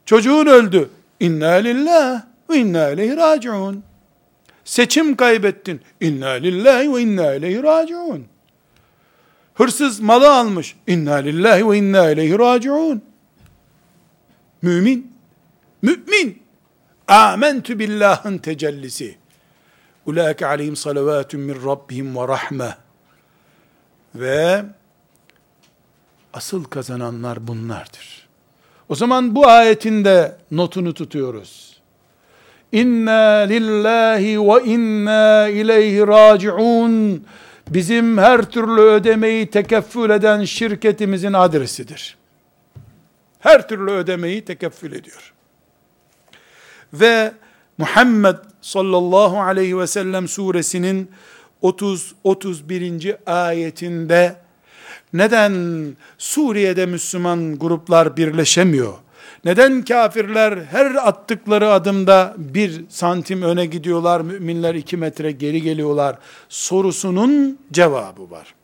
[0.06, 0.90] Çocuğun öldü.
[1.20, 3.84] İnna lillah ve inna ileyhi raciun.
[4.64, 5.82] Seçim kaybettin.
[6.02, 8.26] İnna lillahi ve inna ileyhi raciun.
[9.54, 10.76] Hırsız malı almış.
[10.88, 13.02] İnna lillahi ve inna ileyhi raciun.
[14.62, 15.12] Mümin.
[15.82, 16.45] Mümin.
[17.08, 19.18] Âmentü billahın tecellisi.
[20.06, 22.76] Ulaike aleyhim salavatun min rabbihim ve rahme.
[24.16, 24.66] Ve
[26.34, 28.28] asıl kazananlar bunlardır.
[28.90, 31.80] O zaman bu ayetin de notunu tutuyoruz.
[32.72, 37.26] İnna lillahi ve inna ileyhi raciun.
[37.70, 42.18] Bizim her türlü ödemeyi tekeffül eden şirketimizin adresidir.
[43.40, 45.35] Her türlü ödemeyi tekeffül ediyor.
[47.00, 47.32] Ve
[47.78, 51.10] Muhammed sallallahu aleyhi ve sellem suresinin
[51.64, 53.18] 30-31.
[53.26, 54.36] ayetinde
[55.14, 55.54] neden
[56.18, 58.94] Suriye'de Müslüman gruplar birleşemiyor?
[59.46, 66.18] Neden kafirler her attıkları adımda bir santim öne gidiyorlar, müminler iki metre geri geliyorlar?
[66.50, 68.56] Sorusunun cevabı var.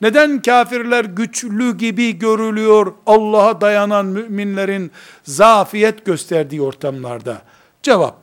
[0.00, 4.92] Neden kafirler güçlü gibi görülüyor Allah'a dayanan müminlerin
[5.24, 7.42] zafiyet gösterdiği ortamlarda?
[7.82, 8.16] Cevap,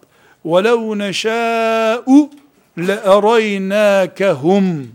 [0.45, 2.30] وَلَوْ نَشَاءُ
[2.78, 4.86] لَأَرَيْنَاكَهُمْ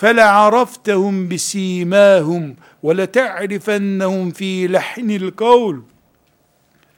[0.00, 2.54] فَلَعَرَفْتَهُمْ بِس۪يمَاهُمْ
[2.84, 5.76] وَلَتَعْرِفَنَّهُمْ ف۪ي لَحْنِ الْقَوْلِ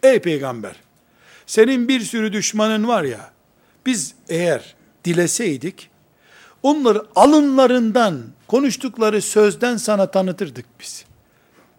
[0.03, 0.77] Ey peygamber!
[1.47, 3.31] Senin bir sürü düşmanın var ya,
[3.87, 4.75] biz eğer
[5.05, 5.88] dileseydik,
[6.64, 11.06] onları alınlarından, konuştukları sözden sana tanıtırdık biz.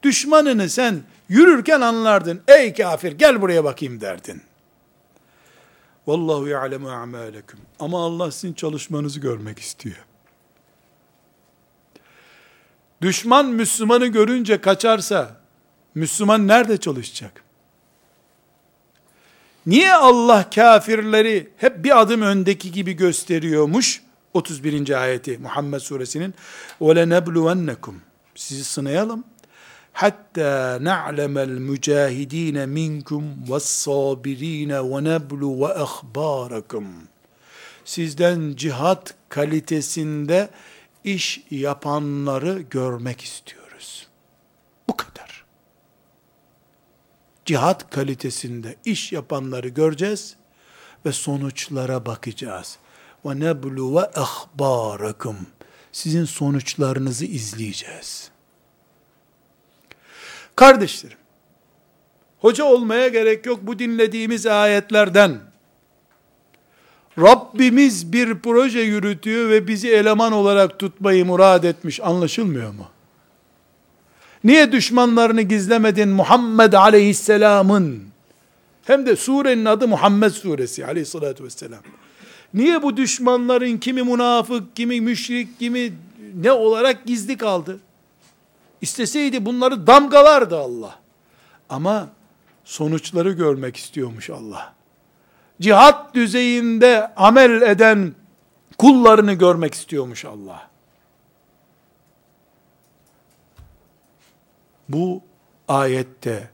[0.03, 2.41] Düşmanını sen yürürken anlardın.
[2.49, 4.43] Ey kafir gel buraya bakayım derdin.
[6.07, 7.61] Vallahu ya'lemu a'malekum.
[7.81, 9.97] Ama Allah sizin çalışmanızı görmek istiyor.
[13.03, 15.41] Düşman Müslümanı görünce kaçarsa,
[15.95, 17.45] Müslüman nerede çalışacak?
[19.67, 24.03] Niye Allah kafirleri hep bir adım öndeki gibi gösteriyormuş?
[24.34, 25.02] 31.
[25.02, 26.34] ayeti Muhammed suresinin
[26.82, 27.94] وَلَنَبْلُوَنَّكُمْ
[28.36, 29.24] Sizi sınayalım.
[29.94, 36.86] Hatta na'lemel mücahidin minkum ve's-sabirin ve neblu ve ahbarakum.
[37.86, 40.50] Sizden cihat kalitesinde
[41.04, 44.08] iş yapanları görmek istiyoruz.
[44.90, 45.46] Bu kadar.
[47.46, 50.36] Cihat kalitesinde iş yapanları göreceğiz
[51.06, 52.78] ve sonuçlara bakacağız.
[53.25, 55.37] Ve neblu ve ahbarakum.
[55.93, 58.31] Sizin sonuçlarınızı izleyeceğiz.
[60.57, 61.19] Kardeşlerim,
[62.39, 65.41] hoca olmaya gerek yok bu dinlediğimiz ayetlerden
[67.19, 72.89] Rabbimiz bir proje yürütüyor ve bizi eleman olarak tutmayı murad etmiş anlaşılmıyor mu?
[74.45, 78.10] Niye düşmanlarını gizlemedin Muhammed aleyhisselamın?
[78.91, 81.81] Hem de surenin adı Muhammed suresi aleyhissalatü vesselam.
[82.55, 85.93] Niye bu düşmanların kimi münafık, kimi müşrik, kimi
[86.35, 87.81] ne olarak gizli kaldı?
[88.81, 90.99] İsteseydi bunları damgalardı Allah.
[91.69, 92.09] Ama
[92.65, 94.75] sonuçları görmek istiyormuş Allah.
[95.61, 98.15] Cihat düzeyinde amel eden
[98.79, 100.71] kullarını görmek istiyormuş Allah.
[104.89, 105.23] Bu
[105.69, 106.51] ayette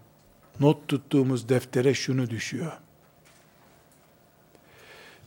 [0.61, 2.73] not tuttuğumuz deftere şunu düşüyor.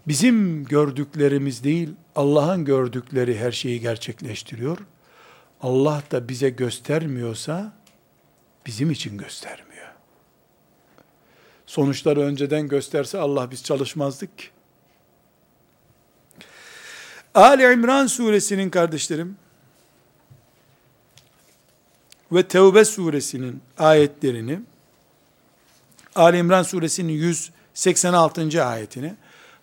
[0.08, 4.78] Bizim gördüklerimiz değil, Allah'ın gördükleri her şeyi gerçekleştiriyor.
[5.62, 7.74] Allah da bize göstermiyorsa,
[8.66, 9.70] bizim için göstermiyor.
[11.66, 14.46] Sonuçları önceden gösterse Allah biz çalışmazdık ki.
[17.36, 19.38] Ali İmran suresinin kardeşlerim
[22.32, 24.60] ve Tevbe suresinin ayetlerini
[26.20, 28.66] Ali İmran suresinin 186.
[28.66, 29.14] ayetini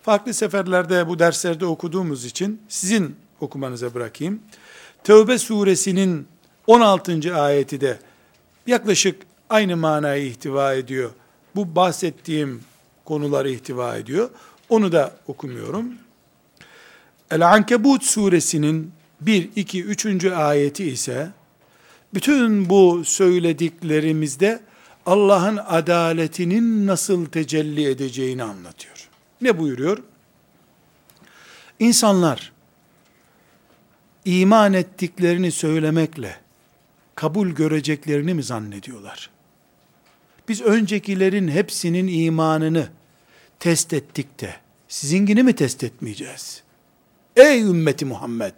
[0.01, 4.39] farklı seferlerde bu derslerde okuduğumuz için sizin okumanıza bırakayım.
[5.03, 6.27] Tevbe suresinin
[6.67, 7.35] 16.
[7.35, 7.99] ayeti de
[8.67, 11.11] yaklaşık aynı manayı ihtiva ediyor.
[11.55, 12.61] Bu bahsettiğim
[13.05, 14.29] konuları ihtiva ediyor.
[14.69, 15.93] Onu da okumuyorum.
[17.31, 18.91] El-Ankebut suresinin
[19.21, 20.25] 1, 2, 3.
[20.25, 21.31] ayeti ise
[22.13, 24.66] bütün bu söylediklerimizde
[25.07, 29.09] Allah'ın adaletinin nasıl tecelli edeceğini anlatıyor.
[29.41, 30.03] Ne buyuruyor?
[31.79, 32.51] İnsanlar
[34.25, 36.35] iman ettiklerini söylemekle
[37.15, 39.29] kabul göreceklerini mi zannediyorlar?
[40.49, 42.87] Biz öncekilerin hepsinin imanını
[43.59, 44.55] test ettik de
[44.87, 46.63] sizinkini mi test etmeyeceğiz?
[47.35, 48.53] Ey ümmeti Muhammed!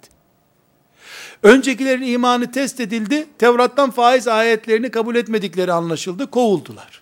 [1.44, 7.02] Öncekilerin imanı test edildi, Tevrat'tan faiz ayetlerini kabul etmedikleri anlaşıldı, kovuldular.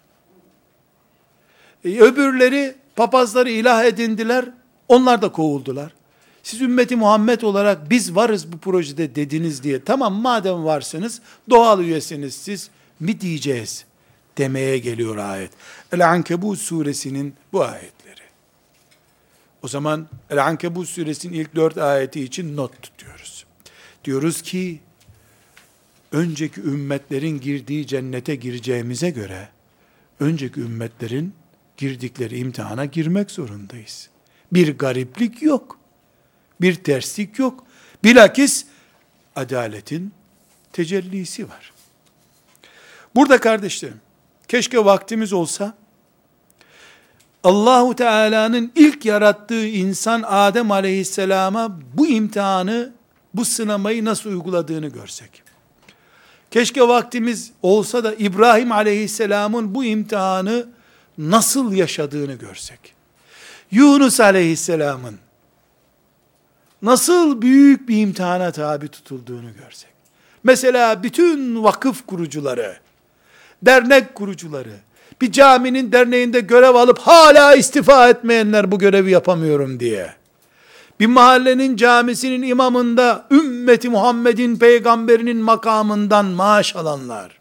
[1.85, 4.45] E, öbürleri papazları ilah edindiler,
[4.88, 5.91] onlar da kovuldular.
[6.43, 12.35] Siz ümmeti Muhammed olarak biz varız bu projede dediniz diye, tamam madem varsınız, doğal üyesiniz
[12.35, 12.69] siz
[12.99, 13.85] mi diyeceğiz
[14.38, 15.51] demeye geliyor ayet.
[15.91, 18.21] El-Ankebut suresinin bu ayetleri.
[19.63, 23.46] O zaman El-Ankebut suresinin ilk dört ayeti için not tutuyoruz.
[24.08, 24.80] Diyoruz ki,
[26.12, 29.49] önceki ümmetlerin girdiği cennete gireceğimize göre,
[30.20, 31.34] önceki ümmetlerin
[31.78, 34.10] girdikleri imtihana girmek zorundayız.
[34.53, 35.80] Bir gariplik yok.
[36.62, 37.64] Bir terslik yok.
[38.03, 38.66] Bilakis
[39.36, 40.14] adaletin
[40.74, 41.74] tecellisi var.
[43.16, 44.01] Burada kardeşlerim,
[44.47, 45.78] keşke vaktimiz olsa,
[47.43, 52.96] Allahu Teala'nın ilk yarattığı insan Adem Aleyhisselam'a bu imtihanı,
[53.34, 55.43] bu sınamayı nasıl uyguladığını görsek.
[56.51, 60.67] Keşke vaktimiz olsa da İbrahim Aleyhisselam'ın bu imtihanı
[61.17, 62.80] nasıl yaşadığını görsek.
[63.71, 65.17] Yunus Aleyhisselam'ın
[66.82, 69.89] nasıl büyük bir imtihana tabi tutulduğunu görsek.
[70.43, 72.78] Mesela bütün vakıf kurucuları,
[73.61, 74.73] dernek kurucuları,
[75.21, 80.13] bir caminin derneğinde görev alıp hala istifa etmeyenler bu görevi yapamıyorum diye.
[80.99, 87.37] Bir mahallenin camisinin imamında ümmeti Muhammed'in peygamberinin makamından maaş alanlar.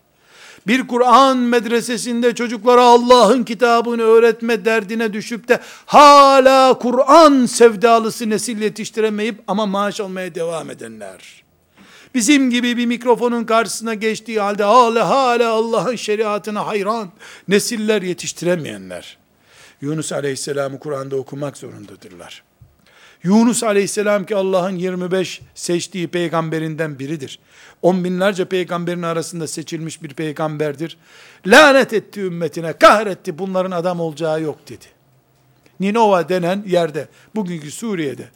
[0.67, 9.43] Bir Kur'an medresesinde çocuklara Allah'ın kitabını öğretme derdine düşüp de hala Kur'an sevdalısı nesil yetiştiremeyip
[9.47, 11.47] ama maaş almaya devam edenler
[12.17, 17.09] bizim gibi bir mikrofonun karşısına geçtiği halde hala hala Allah'ın şeriatına hayran
[17.49, 19.19] nesiller yetiştiremeyenler.
[19.81, 22.43] Yunus Aleyhisselam'ı Kur'an'da okumak zorundadırlar.
[23.27, 27.39] Yunus Aleyhisselam ki Allah'ın 25 seçtiği peygamberinden biridir.
[27.83, 30.97] On binlerce peygamberin arasında seçilmiş bir peygamberdir.
[31.47, 34.85] Lanet etti ümmetine, kahretti bunların adam olacağı yok dedi.
[35.81, 38.29] Ninova denen yerde, bugünkü Suriye'de,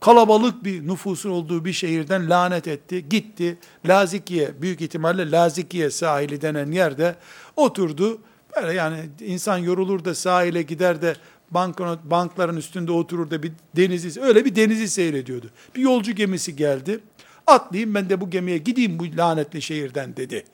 [0.00, 3.08] kalabalık bir nüfusun olduğu bir şehirden lanet etti.
[3.08, 7.16] Gitti Lazikiye, büyük ihtimalle Lazikiye sahili denen yerde
[7.56, 8.18] oturdu.
[8.56, 11.16] Böyle yani insan yorulur da sahile gider de
[11.50, 15.50] banknot, bankların üstünde oturur da bir denizi, öyle bir denizi seyrediyordu.
[15.76, 17.00] Bir yolcu gemisi geldi.
[17.46, 20.44] Atlayayım ben de bu gemiye gideyim bu lanetli şehirden dedi.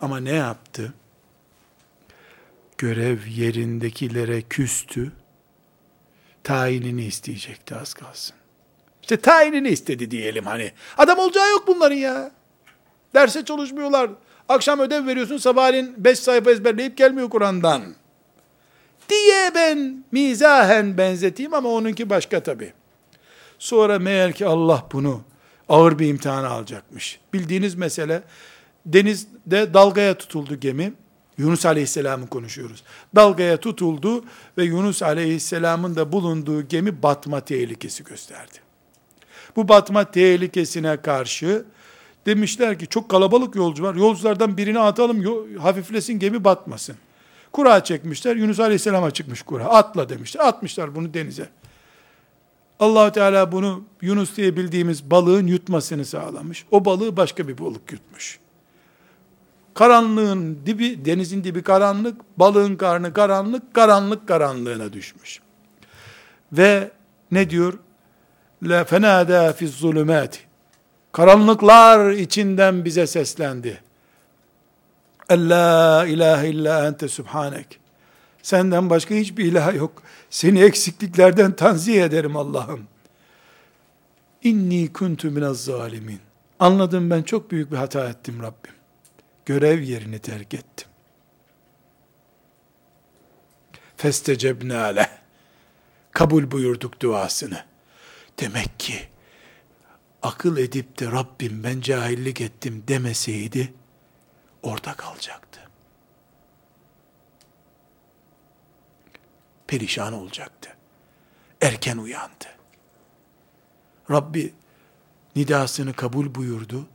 [0.00, 0.94] Ama ne yaptı?
[2.78, 5.12] Görev yerindekilere küstü.
[6.44, 8.36] Tayinini isteyecekti az kalsın.
[9.02, 10.72] İşte tayinini istedi diyelim hani.
[10.98, 12.32] Adam olacağı yok bunların ya.
[13.14, 14.10] Derse çalışmıyorlar.
[14.48, 17.94] Akşam ödev veriyorsun sabahleyin beş sayfa ezberleyip gelmiyor Kur'an'dan.
[19.08, 22.72] Diye ben mizahen benzeteyim ama onunki başka tabi.
[23.58, 25.20] Sonra meğer ki Allah bunu
[25.68, 27.20] ağır bir imtihana alacakmış.
[27.32, 28.22] Bildiğiniz mesele
[28.86, 30.92] denizde dalgaya tutuldu gemi.
[31.38, 32.82] Yunus Aleyhisselam'ı konuşuyoruz.
[33.16, 34.24] Dalgaya tutuldu
[34.58, 38.58] ve Yunus Aleyhisselam'ın da bulunduğu gemi batma tehlikesi gösterdi.
[39.56, 41.64] Bu batma tehlikesine karşı
[42.26, 43.94] demişler ki çok kalabalık yolcu var.
[43.94, 45.24] Yolculardan birini atalım
[45.58, 46.96] hafiflesin gemi batmasın.
[47.54, 48.36] Kura çekmişler.
[48.36, 49.64] Yunus Aleyhisselam'a çıkmış kura.
[49.64, 50.44] Atla demişler.
[50.44, 51.48] Atmışlar bunu denize.
[52.80, 56.64] allah Teala bunu Yunus diye bildiğimiz balığın yutmasını sağlamış.
[56.70, 58.38] O balığı başka bir balık yutmuş.
[59.74, 65.40] Karanlığın dibi, denizin dibi karanlık, balığın karnı karanlık, karanlık karanlığına düşmüş.
[66.52, 66.90] Ve
[67.30, 67.74] ne diyor?
[68.62, 70.40] La fenada fi zulumati.
[71.12, 73.80] Karanlıklar içinden bize seslendi.
[75.30, 77.80] La ilahe illa ente subhanek.
[78.42, 80.02] Senden başka hiçbir ilah yok.
[80.30, 82.86] Seni eksikliklerden tanzih ederim Allah'ım.
[84.42, 86.20] İnni kuntu minez zalimin.
[86.58, 88.74] Anladım ben çok büyük bir hata ettim Rabbim.
[89.46, 90.88] Görev yerini terk ettim.
[93.96, 95.08] Festecebne aleh.
[96.10, 97.64] Kabul buyurduk duasını.
[98.40, 98.94] Demek ki
[100.22, 103.72] akıl edip de Rabbim ben cahillik ettim demeseydi
[104.64, 105.60] orada kalacaktı.
[109.66, 110.76] Perişan olacaktı.
[111.60, 112.46] Erken uyandı.
[114.10, 114.54] Rabbi
[115.36, 116.86] nidasını kabul buyurdu.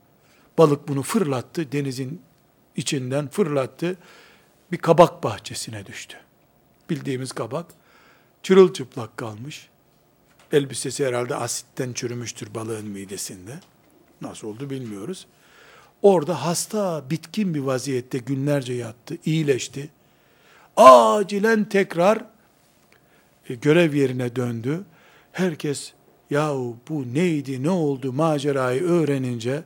[0.57, 2.21] Balık bunu fırlattı, denizin
[2.75, 3.97] içinden fırlattı.
[4.71, 6.17] Bir kabak bahçesine düştü.
[6.89, 7.65] Bildiğimiz kabak
[8.43, 9.69] çırılçıplak kalmış.
[10.51, 13.59] Elbisesi herhalde asitten çürümüştür balığın midesinde.
[14.21, 15.27] Nasıl oldu bilmiyoruz.
[16.01, 19.89] Orada hasta, bitkin bir vaziyette günlerce yattı, iyileşti.
[20.77, 22.25] Acilen tekrar
[23.49, 24.83] e, görev yerine döndü.
[25.31, 25.93] Herkes
[26.29, 29.63] yahu bu neydi, ne oldu macerayı öğrenince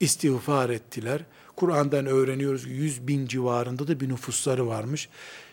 [0.00, 1.20] istiğfar ettiler.
[1.56, 5.08] Kur'an'dan öğreniyoruz ki 100 bin civarında da bir nüfusları varmış.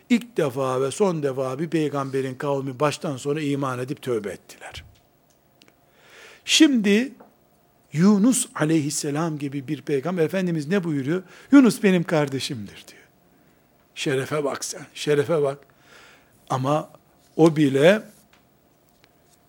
[0.09, 4.83] İlk defa ve son defa bir peygamberin kavmi baştan sona iman edip tövbe ettiler.
[6.45, 7.11] Şimdi
[7.93, 11.23] Yunus aleyhisselam gibi bir peygamber Efendimiz ne buyuruyor?
[11.51, 13.03] Yunus benim kardeşimdir diyor.
[13.95, 15.57] Şerefe bak sen, şerefe bak.
[16.49, 16.89] Ama
[17.35, 18.01] o bile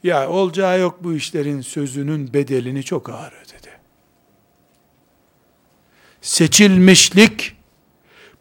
[0.02, 3.70] ya olacağı yok bu işlerin sözünün bedelini çok ağır ödedi.
[6.20, 7.56] Seçilmişlik,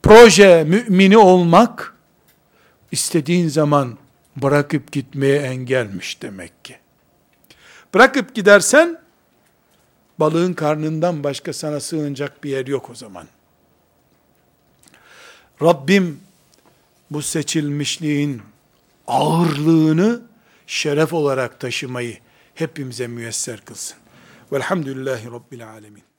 [0.04, 1.96] proje mümini olmak,
[2.92, 3.98] istediğin zaman
[4.36, 6.76] bırakıp gitmeye engelmiş demek ki.
[7.94, 9.02] Bırakıp gidersen,
[10.20, 13.28] balığın karnından başka sana sığınacak bir yer yok o zaman.
[15.62, 16.20] Rabbim
[17.12, 18.42] bu seçilmişliğin
[19.08, 20.22] ağırlığını
[20.68, 22.18] şeref olarak taşımayı
[22.56, 23.98] hepimize müyesser kılsın.
[24.52, 26.09] Velhamdülillahi Rabbil Alemin.